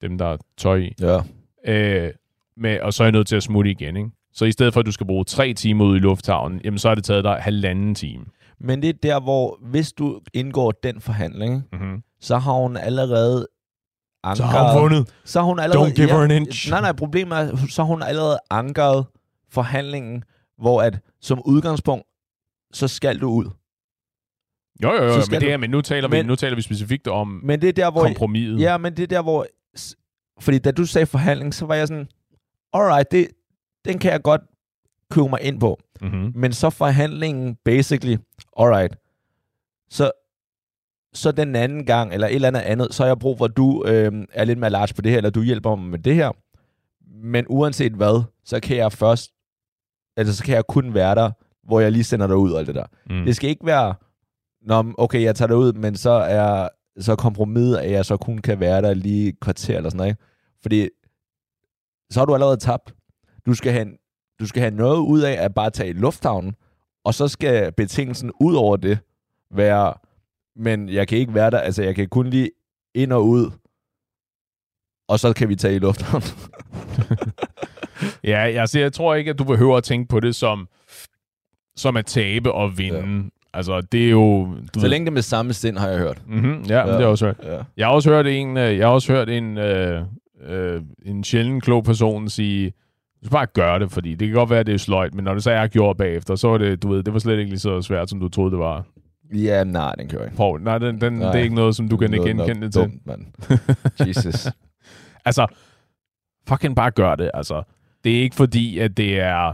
[0.02, 0.92] Dem, der er tøj i.
[1.00, 1.18] Ja.
[1.66, 2.12] Øh,
[2.56, 3.96] med, og så er jeg nødt til at smutte igen.
[3.96, 4.10] Ikke?
[4.32, 6.88] Så i stedet for, at du skal bruge tre timer ude i lufthavnen, jamen så
[6.88, 8.24] har det taget dig halvanden time.
[8.60, 12.02] Men det er der, hvor hvis du indgår den forhandling, Mm-hmm.
[12.20, 13.46] så har hun allerede
[14.22, 14.36] ankeret...
[14.36, 15.08] Så har hun vundet.
[15.24, 15.88] Så har hun allerede...
[15.88, 16.70] Don't give her an inch.
[16.70, 19.06] Nej, nej, problemet er, så har hun allerede ankeret
[19.50, 20.24] forhandlingen,
[20.58, 22.06] hvor at som udgangspunkt,
[22.72, 23.44] så skal du ud.
[24.82, 26.62] Jo, jo, jo, men, det du- er, men nu taler, vi, Men- nu taler vi
[26.62, 28.02] specifikt om Men det er der, hvor...
[28.02, 28.60] kompromiset.
[28.60, 29.46] Ja, men det er der, hvor...
[30.40, 32.08] Fordi da du sagde forhandling, så var jeg sådan,
[32.72, 33.28] alright, det,
[33.84, 34.40] den kan jeg godt
[35.10, 35.78] købe mig ind på.
[36.00, 36.32] Mm-hmm.
[36.34, 38.16] Men så forhandlingen, basically,
[38.58, 38.96] alright,
[39.90, 40.10] så,
[41.14, 43.56] så den anden gang, eller et eller andet andet, så har jeg brug for, at
[43.56, 46.14] du øh, er lidt mere large på det her, eller du hjælper mig med det
[46.14, 46.30] her.
[47.22, 49.32] Men uanset hvad, så kan jeg først,
[50.16, 51.30] altså så kan jeg kun være der,
[51.66, 52.86] hvor jeg lige sender dig ud og alt det der.
[53.10, 53.24] Mm.
[53.24, 53.94] Det skal ikke være,
[54.66, 58.38] Nå, okay, jeg tager dig ud, men så er så kompromis, at jeg så kun
[58.38, 60.10] kan være der lige et kvarter eller sådan noget.
[60.10, 60.22] ikke?
[60.62, 60.88] Fordi
[62.10, 62.94] så har du allerede tabt.
[63.46, 63.86] Du skal have,
[64.40, 66.54] du skal have noget ud af at bare tage i lufthavnen,
[67.04, 68.98] og så skal betingelsen ud over det
[69.50, 69.94] være,
[70.56, 72.50] men jeg kan ikke være der, altså jeg kan kun lige
[72.94, 73.50] ind og ud,
[75.08, 76.28] og så kan vi tage i lufthavnen.
[78.24, 80.68] Ja, altså, jeg tror ikke, at du behøver at tænke på det som,
[81.76, 82.98] som at tabe og vinde.
[82.98, 83.28] Ja.
[83.54, 84.48] Altså, det er jo...
[84.74, 86.22] Du så længe det med samme sind, har jeg hørt.
[86.26, 87.36] Mm-hmm, ja, ja, det har jeg også hørt.
[87.42, 87.58] Ja.
[87.76, 90.02] Jeg har også hørt en, øh, jeg har også hørt en, øh,
[90.46, 92.70] øh, en sjældent klog person sige,
[93.22, 95.24] du skal bare gøre det, fordi det kan godt være, at det er sløjt, men
[95.24, 97.50] når det så er gjort bagefter, så var det, du ved, det var slet ikke
[97.50, 98.84] lige så svært, som du troede, det var.
[99.34, 100.36] Ja, nej, den kører ikke.
[100.36, 101.32] Paul, nej, den, den, Nej.
[101.32, 102.82] det er ikke noget, som du kan genkende det til.
[102.82, 103.26] Dumt, mand.
[104.06, 104.46] Jesus.
[105.26, 105.46] Altså,
[106.48, 107.62] fucking bare gør det, altså.
[108.04, 109.52] Det er ikke fordi, at det er...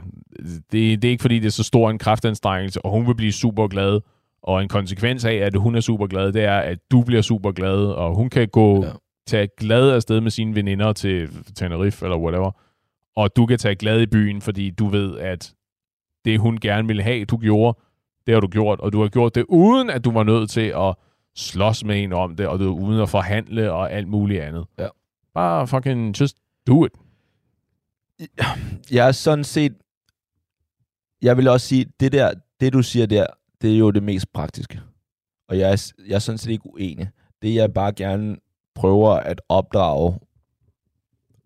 [0.73, 3.33] Det, det er ikke fordi, det er så stor en kraftanstrengelse, og hun vil blive
[3.33, 4.01] super glad.
[4.43, 7.53] Og en konsekvens af, at hun er super glad, det er, at du bliver super
[7.53, 8.91] glad, og hun kan gå Ja.
[9.27, 12.51] tage glad afsted med sine veninder til Tenerife eller whatever.
[13.17, 15.53] Og du kan tage glad i byen, fordi du ved, at
[16.25, 17.79] det, hun gerne ville have, du gjorde,
[18.27, 18.81] det har du gjort.
[18.81, 20.95] Og du har gjort det, uden at du var nødt til at
[21.37, 24.65] slås med en om det, og du, uden at forhandle og alt muligt andet.
[24.79, 24.87] Ja.
[25.35, 26.37] Bare fucking just
[26.67, 26.93] do it.
[28.91, 29.75] Jeg er sådan set...
[31.23, 33.27] Jeg vil også sige, det der, det du siger der,
[33.63, 34.81] det er jo det mest praktiske.
[35.49, 37.11] Og jeg er, jeg er sådan set ikke uenig.
[37.43, 38.37] Det jeg bare gerne
[38.75, 40.19] prøver at opdrage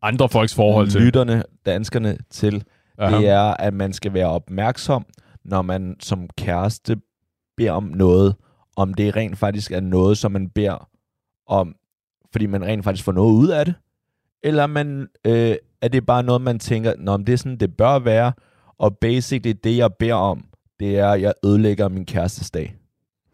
[0.03, 1.01] Andre folks forhold til.
[1.01, 2.65] lytterne, danskerne til,
[2.99, 3.17] Aha.
[3.17, 5.07] det er, at man skal være opmærksom,
[5.45, 6.97] når man som kæreste
[7.57, 8.35] beder om noget,
[8.77, 10.89] om det rent faktisk er noget, som man beder
[11.47, 11.77] om,
[12.33, 13.75] fordi man rent faktisk får noget ud af det,
[14.43, 17.77] eller man, øh, er det bare noget, man tænker, Nå, men det er sådan, det
[17.77, 18.33] bør være,
[18.79, 20.45] og basically det, jeg beder om,
[20.81, 22.77] det er, at jeg ødelægger min kærestes dag.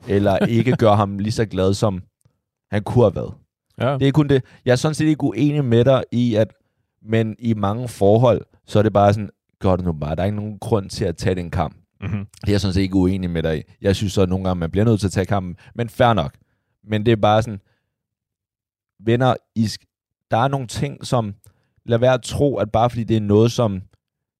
[0.08, 2.02] Eller ikke gør ham lige så glad, som
[2.70, 3.34] han kunne have været.
[3.80, 3.98] Ja.
[3.98, 4.44] Det er kun det.
[4.64, 6.52] Jeg er sådan set ikke uenig med dig i, at
[7.02, 10.14] men i mange forhold, så er det bare sådan, gør det nu bare.
[10.16, 11.76] Der er ikke nogen grund til at tage den kamp.
[12.00, 12.26] Mm-hmm.
[12.40, 13.62] Det er jeg sådan set ikke uenig med dig i.
[13.80, 15.56] Jeg synes så, at nogle gange, man bliver nødt til at tage kampen.
[15.74, 16.34] Men fair nok.
[16.84, 17.60] Men det er bare sådan,
[19.00, 19.68] venner, I,
[20.30, 21.34] der er nogle ting, som,
[21.84, 23.82] lad være at tro, at bare fordi det er noget, som,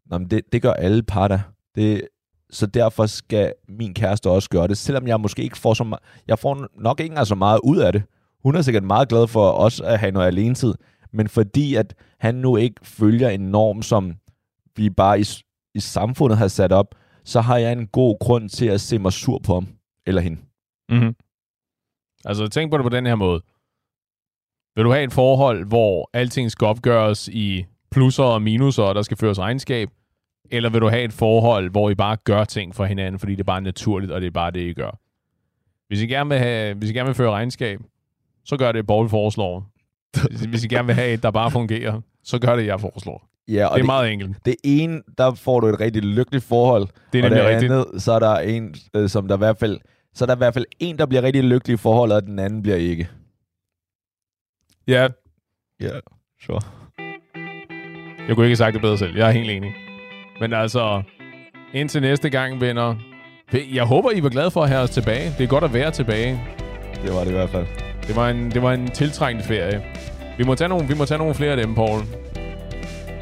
[0.07, 1.41] nå, men det, det gør alle parter.
[1.75, 2.09] Det,
[2.51, 6.03] så derfor skal min kæreste også gøre det, selvom jeg måske ikke får så meget,
[6.29, 8.03] jeg får nok ikke engang så meget ud af det,
[8.43, 10.75] hun er sikkert meget glad for os at have noget alenetid,
[11.13, 14.15] men fordi at han nu ikke følger en norm, som
[14.77, 15.25] vi bare i,
[15.75, 19.13] i samfundet har sat op, så har jeg en god grund til at se mig
[19.13, 19.69] sur på ham
[20.07, 20.41] eller hende.
[20.89, 21.15] Mm-hmm.
[22.25, 23.41] Altså, tænk på det på den her måde.
[24.77, 29.03] Vil du have et forhold, hvor alting skal opgøres i plusser og minuser, og der
[29.03, 29.89] skal føres regnskab?
[30.51, 33.41] Eller vil du have et forhold, hvor I bare gør ting for hinanden, fordi det
[33.41, 34.99] er bare naturligt, og det er bare det, I gør?
[35.89, 37.81] Hvis I gerne vil, have, hvis I gerne vil føre regnskab,
[38.45, 39.67] så gør det, Paul foreslår.
[40.29, 43.27] Hvis, hvis I gerne vil have et, der bare fungerer, så gør det, jeg foreslår.
[43.49, 44.37] Ja, og det er meget enkelt.
[44.45, 46.89] Det ene, der får du et rigtig lykkeligt forhold.
[47.13, 47.73] Det er og det nemlig rigtigt.
[47.73, 49.81] andet, så er der en, øh, som der i hvert fald,
[50.15, 52.39] så er der i hvert fald en, der bliver rigtig lykkelig i forholdet, og den
[52.39, 53.09] anden bliver ikke.
[54.91, 55.09] Ja,
[55.81, 55.89] Ja,
[56.43, 56.65] så.
[58.29, 59.17] jeg kunne ikke have sagt det bedre selv.
[59.17, 59.71] Jeg er helt enig.
[60.41, 61.03] Men altså,
[61.75, 62.95] indtil næste gang, venner.
[63.75, 65.35] Jeg håber, I var glade for at have os tilbage.
[65.39, 66.41] Det er godt at være tilbage.
[67.05, 67.67] Det var det i hvert fald.
[68.07, 69.83] Det var en, det var en tiltrængt ferie.
[70.39, 72.01] Vi må tage nogle, vi må tage nogle flere af dem, Paul.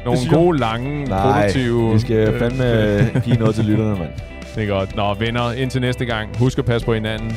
[0.05, 1.93] Nogle gode, lange, Nej, produktive...
[1.93, 2.63] vi skal fandme
[3.25, 4.11] give noget til lytterne, mand.
[4.55, 4.95] Det er godt.
[4.95, 6.37] Nå, venner, indtil næste gang.
[6.37, 7.31] Husk at passe på hinanden.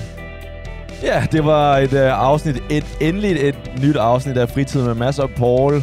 [1.03, 5.22] Ja, det var et uh, afsnit, et endeligt et nyt afsnit af Fritid med masser
[5.22, 5.82] og Paul.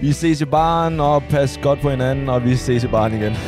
[0.00, 3.32] Vi ses i baren, og pas godt på hinanden, og vi ses i baren igen.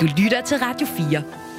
[0.00, 1.51] Du lytter til Radio 4.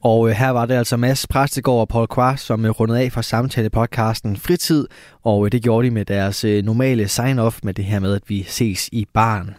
[0.00, 3.12] Og øh, her var det altså Mads Præstegård og Paul Kvar, som øh, rundede af
[3.12, 4.86] fra samtale-podcasten Fritid,
[5.22, 8.22] og øh, det gjorde de med deres øh, normale sign-off med det her med, at
[8.28, 9.54] vi ses i baren.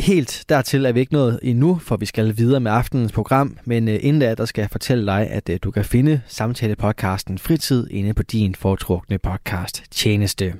[0.00, 3.88] Helt dertil er vi ikke nået endnu, for vi skal videre med aftenens program, men
[3.88, 7.90] øh, inden da, der skal jeg fortælle dig, at øh, du kan finde samtale-podcasten Fritid
[7.90, 10.54] inde på din foretrukne podcast tjeneste.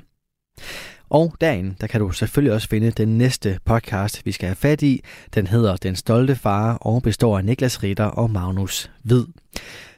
[1.10, 4.82] Og derinde, der kan du selvfølgelig også finde den næste podcast, vi skal have fat
[4.82, 5.04] i.
[5.34, 9.24] Den hedder Den Stolte Far og består af Niklas Ritter og Magnus Hvid.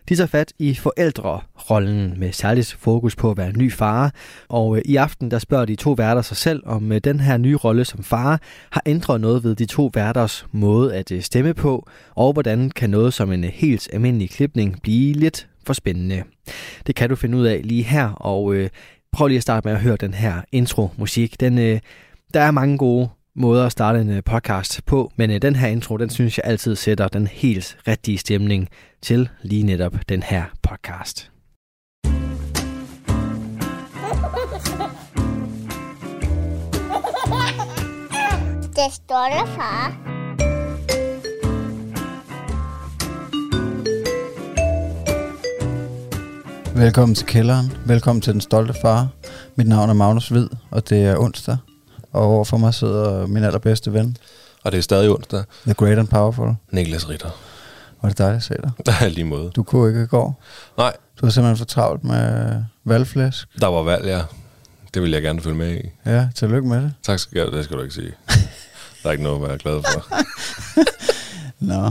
[0.08, 4.14] De tager fat i forældrerollen med særligt fokus på at være ny far.
[4.48, 7.36] Og øh, i aften der spørger de to værter sig selv, om øh, den her
[7.36, 8.40] nye rolle som far
[8.70, 12.90] har ændret noget ved de to værters måde at øh, stemme på, og hvordan kan
[12.90, 16.22] noget som en helt almindelig klipning blive lidt for spændende.
[16.86, 18.68] Det kan du finde ud af lige her, og øh,
[19.12, 21.40] prøv lige at starte med at høre den her intro-musik.
[21.40, 21.80] Den, øh,
[22.34, 25.68] der er mange gode måder at starte en øh, podcast på, men øh, den her
[25.68, 28.68] intro, den synes jeg altid sætter den helt rigtige stemning
[29.02, 31.30] til lige netop den her podcast.
[38.76, 40.09] Det stolte far.
[46.80, 47.72] Velkommen til kælderen.
[47.86, 49.08] Velkommen til Den Stolte Far.
[49.56, 51.56] Mit navn er Magnus Hvid, og det er onsdag.
[52.12, 54.16] Og overfor mig sidder min allerbedste ven,
[54.62, 55.44] Og det er stadig onsdag.
[55.64, 56.48] The Great and Powerful.
[56.70, 57.30] Niklas Ritter.
[58.02, 58.94] Var det dejligt at se dig.
[59.00, 59.50] Er lige måde.
[59.56, 60.42] Du kunne ikke i går.
[60.78, 62.54] Nej, Du var simpelthen for travlt med
[62.84, 63.48] valgflæsk.
[63.60, 64.20] der var valg, ja.
[64.94, 65.80] Det vil jeg gerne følge med i.
[66.06, 66.92] Ja, tillykke med det.
[67.02, 68.12] Tak skal du Det skal du ikke sige.
[69.02, 70.06] Der er ikke noget at være glad for.
[71.58, 71.90] Nå.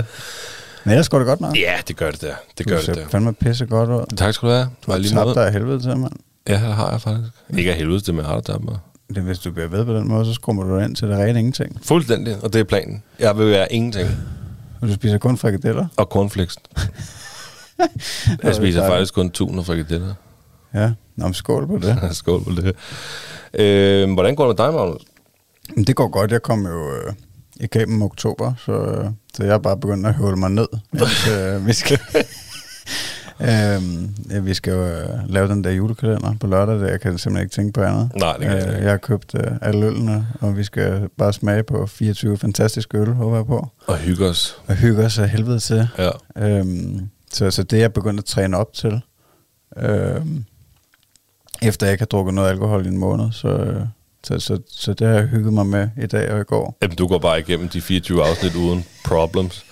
[0.90, 1.56] Men ellers går det godt nok.
[1.58, 2.34] Ja, det gør det der.
[2.58, 3.08] Det du gør det ser der.
[3.08, 4.16] fandme pisse godt ud.
[4.18, 4.64] Tak skal du have.
[4.66, 6.12] Du Var har lige tabt dig af helvede til, mand.
[6.48, 7.30] Ja, det har jeg faktisk.
[7.58, 8.78] Ikke af helvede til, men jeg har tabt mig.
[9.16, 11.40] Det, hvis du bliver ved på den måde, så skrummer du ind til det rene
[11.40, 11.80] ingenting.
[11.84, 13.04] Fuldstændig, og det er planen.
[13.20, 14.10] Jeg vil være ingenting.
[14.82, 15.88] Og du spiser kun frikadeller.
[15.98, 16.56] Og cornflakes.
[18.44, 20.14] Jeg spiser faktisk kun tun og frikadeller.
[20.74, 21.98] Ja, Nå, men skål på det.
[22.16, 22.76] Skål på det.
[23.54, 25.02] Øh, hvordan går det med dig, Magnus?
[25.88, 26.32] Det går godt.
[26.32, 27.14] Jeg kom jo øh,
[27.60, 30.68] igennem oktober, så, så jeg er bare begyndt at høvle mig ned.
[30.92, 32.00] Mens, øh, vi skal,
[33.50, 36.80] øhm, ja, vi skal jo øh, lave den der julekalender på lørdag.
[36.80, 36.88] Der.
[36.88, 38.12] Jeg kan simpelthen ikke tænke på andet.
[38.16, 38.84] Nej, det kan jeg øh, ikke.
[38.84, 43.14] Jeg har købt øh, alle ølene, og vi skal bare smage på 24 fantastiske øl,
[43.14, 43.68] håber jeg på.
[43.88, 44.62] Og hygge os.
[44.68, 45.88] Og hygge os af helvede til.
[45.98, 46.10] Ja.
[46.38, 49.02] Øhm, så, så det er jeg begyndt at træne op til.
[49.78, 50.46] Øhm,
[51.62, 53.82] efter jeg ikke har drukket noget alkohol i en måned, så, øh,
[54.24, 56.78] så, så, så det har jeg hygget mig med i dag og i går.
[56.82, 59.66] Jamen, du går bare igennem de 24 afsnit uden problems.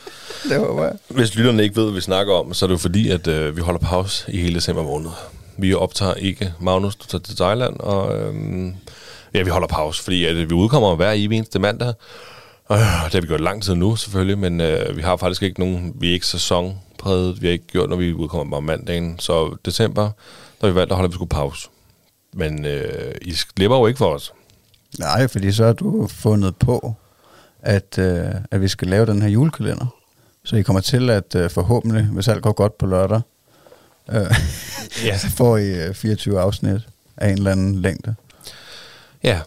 [0.49, 0.93] Det håber jeg.
[1.09, 3.55] Hvis lytterne ikke ved, hvad vi snakker om, så er det jo fordi, at øh,
[3.55, 5.09] vi holder pause i hele december måned.
[5.57, 8.75] Vi optager ikke Magnus, du tager til Thailand, og øhm,
[9.33, 11.93] ja, vi holder pause, fordi at, vi udkommer hver evig eneste mandag.
[12.71, 15.59] Øh, det har vi gjort lang tid nu, selvfølgelig, men øh, vi har faktisk ikke
[15.59, 19.19] nogen, vi er ikke sæsonpræget, vi har ikke gjort, når vi udkommer om mandagen.
[19.19, 20.03] Så december,
[20.61, 21.69] der har vi valgt at holde vi sgu pause.
[22.33, 24.33] Men øh, I slipper jo ikke for os.
[24.99, 26.95] Nej, fordi så har du fundet på,
[27.61, 29.85] at, øh, at vi skal lave den her julekalender.
[30.43, 33.21] Så I kommer til at øh, forhåbentlig, hvis alt går godt på lørdag,
[34.11, 34.15] øh,
[35.05, 35.17] Ja.
[35.17, 36.81] så får I øh, 24 afsnit
[37.17, 38.15] af en eller anden længde.
[39.23, 39.39] Ja,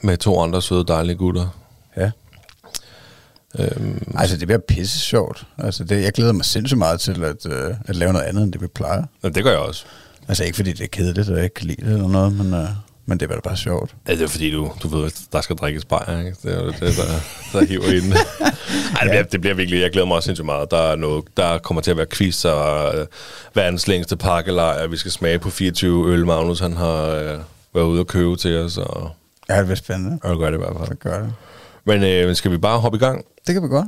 [0.00, 1.48] med to andre søde, dejlige gutter.
[1.96, 2.10] Ja.
[3.58, 5.46] Øhm, Altså, det bliver pisse sjovt.
[5.58, 8.52] Altså, det, jeg glæder mig sindssygt meget til at, øh, at lave noget andet, end
[8.52, 9.04] det vi plejer.
[9.22, 9.84] og det gør jeg også.
[10.28, 12.54] Altså, ikke fordi det er kedeligt, og jeg ikke kan lide det eller noget, men,
[12.54, 12.68] øh,
[13.06, 13.94] men det bliver da bare sjovt.
[14.08, 16.36] Ja, det er fordi, du, du ved, at der skal drikkes bajer, ikke?
[16.42, 17.20] Det er jo det, der,
[17.58, 18.12] der hiver i den.
[18.96, 20.70] Ej, det, bliver, det bliver virkelig, jeg glæder mig også sindssygt meget.
[20.70, 23.06] Der, er noget, der kommer til at være quiz og øh,
[23.54, 24.86] verdens længste pakkelejr.
[24.86, 27.38] Vi skal smage på 24 øl, Magnus han har øh,
[27.74, 29.10] været ude og købe til os, og,
[29.48, 30.18] Ja, det bliver spændende.
[30.22, 30.88] og det gør det i hvert fald.
[30.88, 31.32] Så gør det.
[31.84, 33.24] Men øh, skal vi bare hoppe i gang?
[33.46, 33.86] Det kan vi godt.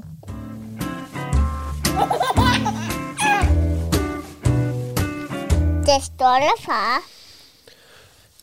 [5.87, 7.18] Det stolte far.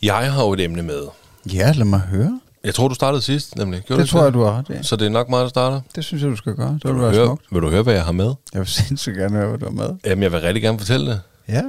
[0.05, 1.01] Jeg har jo et emne med.
[1.53, 2.39] Ja, lad mig høre.
[2.63, 3.81] Jeg tror, du startede sidst, nemlig.
[3.81, 4.85] Gjorde Det du tror jeg, du har ret.
[4.85, 5.81] Så det er nok mig, der starter.
[5.95, 6.79] Det synes jeg, du skal gøre.
[6.83, 7.45] Det vil Vil du, være høre, smukt.
[7.51, 8.33] vil du høre, hvad jeg har med?
[8.53, 9.89] Jeg vil sindssygt gerne høre, hvad du har med.
[10.05, 11.21] Jamen, jeg vil rigtig gerne fortælle det.
[11.47, 11.61] Ja.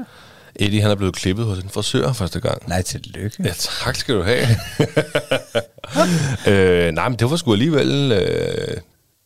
[0.56, 2.68] Eddie, han er blevet klippet hos en frisør første gang.
[2.68, 3.36] Nej, tillykke.
[3.44, 4.46] Ja, tak skal du have.
[6.86, 8.12] øh, nej, men det var sgu alligevel...
[8.12, 8.76] Øh,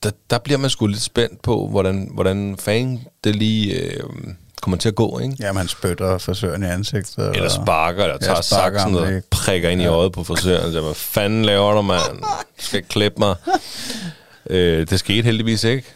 [0.03, 4.01] der, der bliver man sgu lidt spændt på, hvordan, hvordan fanden det lige øh,
[4.61, 5.37] kommer til at gå, ikke?
[5.41, 7.37] Ja, man spytter frisøren i ansigtet.
[7.37, 10.73] Eller sparker, eller tager saksen og prikker ind i øjet på frisøren.
[10.73, 12.19] Så, hvad fanden laver du, mand?
[12.21, 13.35] Du skal klippe mig.
[14.51, 15.87] øh, det skete heldigvis ikke.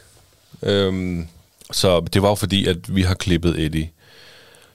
[0.63, 1.29] Øhm,
[1.73, 3.91] så det var jo fordi, at vi har klippet Eddie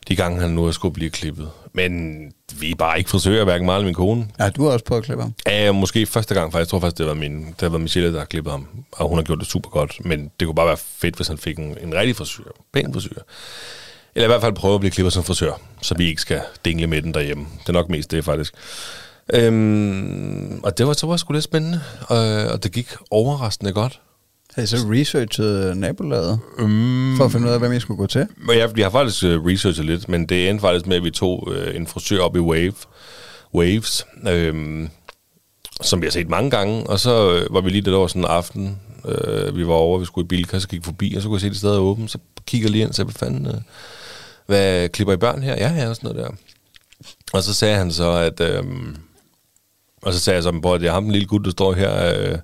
[0.07, 1.49] de gange, han nu er skulle blive klippet.
[1.73, 2.21] Men
[2.59, 4.27] vi er bare ikke frisører, hverken mig eller min kone.
[4.39, 5.33] Ja, du har også prøvet at klippe ham.
[5.47, 6.59] Ja, måske første gang faktisk.
[6.59, 8.67] Jeg tror faktisk, det var, min, det var Michelle, der har klippet ham.
[8.91, 10.05] Og hun har gjort det super godt.
[10.05, 12.43] Men det kunne bare være fedt, hvis han fik en, en rigtig frisør.
[12.73, 13.21] Pæn frisør.
[14.15, 15.51] Eller i hvert fald prøve at blive klippet som frisør.
[15.81, 17.45] Så vi ikke skal dingle med den derhjemme.
[17.59, 18.53] Det er nok mest det, faktisk.
[19.33, 21.81] Øhm, og det var så var sgu lidt spændende.
[22.07, 22.17] Og,
[22.51, 23.99] og det gik overraskende godt.
[24.55, 26.39] Har I så researchet nabolaget?
[26.59, 28.27] Mm, For at finde ud af, hvem I skulle gå til?
[28.47, 31.47] Jeg, jeg har faktisk uh, researchet lidt, men det endte faktisk med, at vi tog
[31.47, 32.73] uh, en frisør op i Wave,
[33.55, 34.89] Waves, øhm,
[35.81, 38.21] som vi har set mange gange, og så øh, var vi lige der over sådan
[38.21, 41.27] en aften, øh, vi var over, vi skulle i Bilka, så gik forbi, og så
[41.27, 43.45] kunne jeg se, at det stadig er åbent, så kigger lige ind sagde, hvad fanden,
[43.47, 43.53] øh,
[44.45, 45.55] hvad klipper I børn her?
[45.55, 46.35] Ja, ja, og sådan noget der.
[47.33, 48.63] Og så sagde han så, at, øh,
[50.01, 52.37] og så sagde jeg så, at jeg har en lille gut, der står her, øh,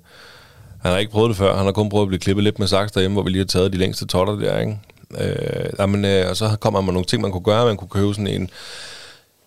[0.86, 1.56] han har ikke prøvet det før.
[1.56, 3.46] Han har kun prøvet at blive klippet lidt med saks derhjemme, hvor vi lige har
[3.46, 4.78] taget de længste totter der, ikke?
[5.18, 7.66] Øh, jamen, øh, og så kommer man nogle ting, man kunne gøre.
[7.66, 8.50] Man kunne købe sådan en,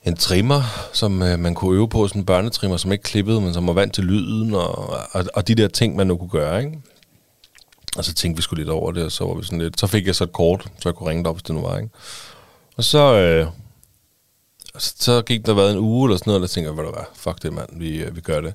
[0.04, 3.54] en trimmer, som øh, man kunne øve på, sådan en børnetrimmer, som ikke klippede, men
[3.54, 6.60] som var vant til lyden, og, og, og de der ting, man nu kunne gøre,
[6.60, 6.82] ikke?
[7.98, 9.80] Og så tænkte vi skulle lidt over det, og så var vi sådan lidt...
[9.80, 11.78] Så fik jeg så et kort, så jeg kunne ringe op, hvis det nu var,
[11.78, 11.90] ikke?
[12.78, 13.16] Og så...
[13.16, 13.48] Øh,
[14.78, 16.84] så, så gik der været en uge eller sådan noget, og der tænkte jeg, hvad
[16.84, 18.54] der var, fuck det mand, vi, øh, vi gør det.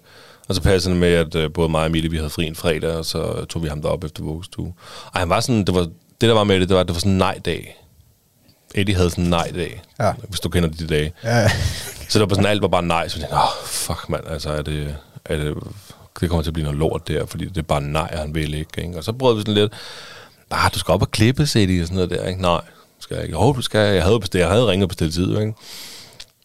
[0.48, 2.54] Og så passede det med, at øh, både mig og Emilie, vi havde fri en
[2.56, 4.74] fredag, og så tog vi ham derop efter vuggestue.
[5.12, 5.80] Og han var sådan, det var,
[6.20, 7.80] det der var med det, det var, det var sådan en nej-dag.
[8.74, 10.12] Eddie havde sådan en nej-dag, Ja.
[10.28, 11.12] hvis du kender de dage.
[11.24, 11.48] Ja.
[12.08, 13.08] Så det var sådan, alt var bare nej.
[13.08, 15.54] Så jeg tænkte, åh, oh, fuck mand, altså er det, er det,
[16.20, 18.54] det kommer til at blive noget lort der, fordi det er bare nej, han vil
[18.54, 18.82] ikke.
[18.82, 18.98] ikke?
[18.98, 19.72] Og så prøvede vi sådan lidt,
[20.50, 22.42] ah, du skal op og klippe, de, og sådan noget der, ikke?
[22.42, 22.60] Nej,
[22.98, 23.38] skal jeg ikke.
[23.38, 25.52] Jo, du skal, jeg havde, bestilt, jeg havde ringet bestilt tid, ikke?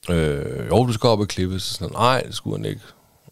[0.09, 2.81] Øh, jo, du skal op og klippe, så sådan, nej, det skulle han ikke.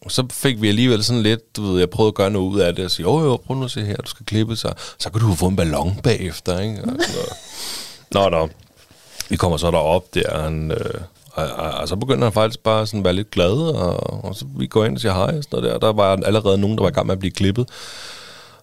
[0.02, 2.60] Og så fik vi alligevel sådan lidt, du ved, jeg prøvede at gøre noget ud
[2.60, 4.72] af det, og sige, jo, jo, prøv nu at se her, du skal klippe, så,
[4.98, 6.80] så kan du få en ballon bagefter, ikke?
[6.80, 7.32] Og noget.
[8.14, 8.48] Nå, nå.
[9.28, 11.00] Vi kommer så derop der, og, han, øh,
[11.32, 14.34] og, og, og, så begynder han faktisk bare sådan at være lidt glad, og, og
[14.34, 16.58] så vi går ind og siger hej, og sådan noget der, og der var allerede
[16.58, 17.68] nogen, der var i gang med at blive klippet.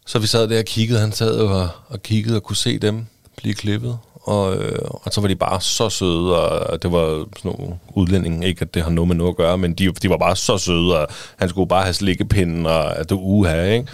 [0.06, 3.06] Så vi sad der og kiggede, han sad og, og kiggede og kunne se dem
[3.38, 3.98] blive klippet.
[4.26, 8.48] Og, øh, og så var de bare så søde, og det var sådan nogle udlændinge,
[8.48, 10.58] ikke at det har noget med noget at gøre, men de, de var bare så
[10.58, 11.08] søde, og
[11.40, 13.88] han skulle bare have slikkepinden, og at det uha, ikke?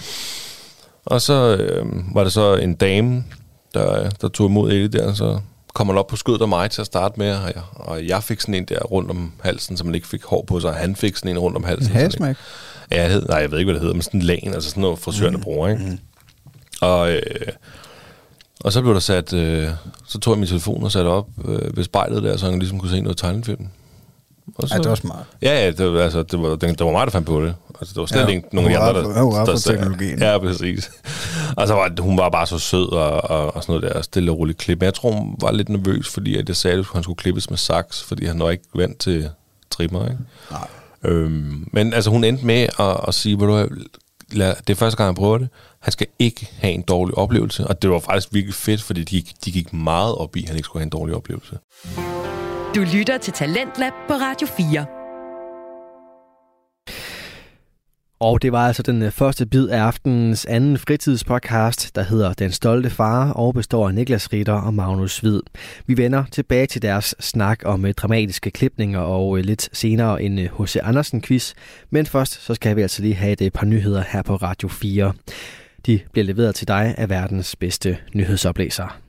[1.06, 3.24] Og så øh, var det så en dame,
[3.74, 5.40] der, der tog imod Eddie der, så
[5.74, 8.24] kom han op på skødet af mig til at starte med, og jeg, og jeg
[8.24, 10.76] fik sådan en der rundt om halsen, så man ikke fik hår på sig, og
[10.76, 11.92] han fik sådan en rundt om halsen.
[11.92, 12.36] En hasmæk?
[12.92, 14.70] Ja, jeg hed, nej, jeg ved ikke, hvad det hedder, men sådan en lagen, altså
[14.70, 15.44] sådan noget frisørerne mm.
[15.44, 15.84] bruger, ikke?
[15.84, 16.00] Mm.
[16.82, 17.22] Og, øh,
[18.64, 19.70] og så blev der sat, øh,
[20.08, 22.80] så tog jeg min telefon og satte op øh, ved spejlet der, så han ligesom
[22.80, 23.68] kunne se noget tegnefilm.
[24.56, 25.26] Og så, Ja, det var smart.
[25.42, 27.56] Ja, ja, det altså, det var, det, det var mig, der fandt på det.
[27.80, 29.22] Altså, det var slet Ja, ikke nogen af de andre, der...
[29.24, 30.20] hun var sagde- teknologien.
[30.20, 30.92] Ja, præcis.
[31.58, 34.32] og så var hun var bare så sød og, og, og sådan noget der, stille
[34.32, 34.80] og roligt klip.
[34.80, 37.50] Men jeg tror, hun var lidt nervøs, fordi at jeg sagde, at han skulle klippes
[37.50, 39.30] med saks, fordi han var ikke vant til
[39.70, 40.18] trimmer, ikke?
[40.52, 40.68] Nej.
[41.04, 43.68] Øhm, men altså, hun endte med at, at sige, ved du
[44.32, 45.50] lad, det er første gang, jeg prøver det.
[45.82, 47.68] Han skal ikke have en dårlig oplevelse.
[47.68, 50.58] Og det var faktisk virkelig fedt, fordi de, de gik meget op i, at han
[50.58, 51.58] ikke skulle have en dårlig oplevelse.
[52.76, 54.86] Du lytter til Talentlab på Radio 4.
[58.22, 62.52] Og det var altså den øh, første bid af aftenens anden fritidspodcast, der hedder Den
[62.52, 65.42] Stolte Far og består af Niklas Ritter og Magnus Hvid.
[65.88, 70.38] Vi vender tilbage til deres snak om øh, dramatiske klipninger og øh, lidt senere en
[70.38, 70.76] H.C.
[70.84, 71.54] Andersen-quiz.
[71.90, 75.14] Men først så skal vi altså lige have et par nyheder her på Radio 4.
[75.86, 79.02] De bliver leveret til dig af verdens bedste nyhedsoplæser.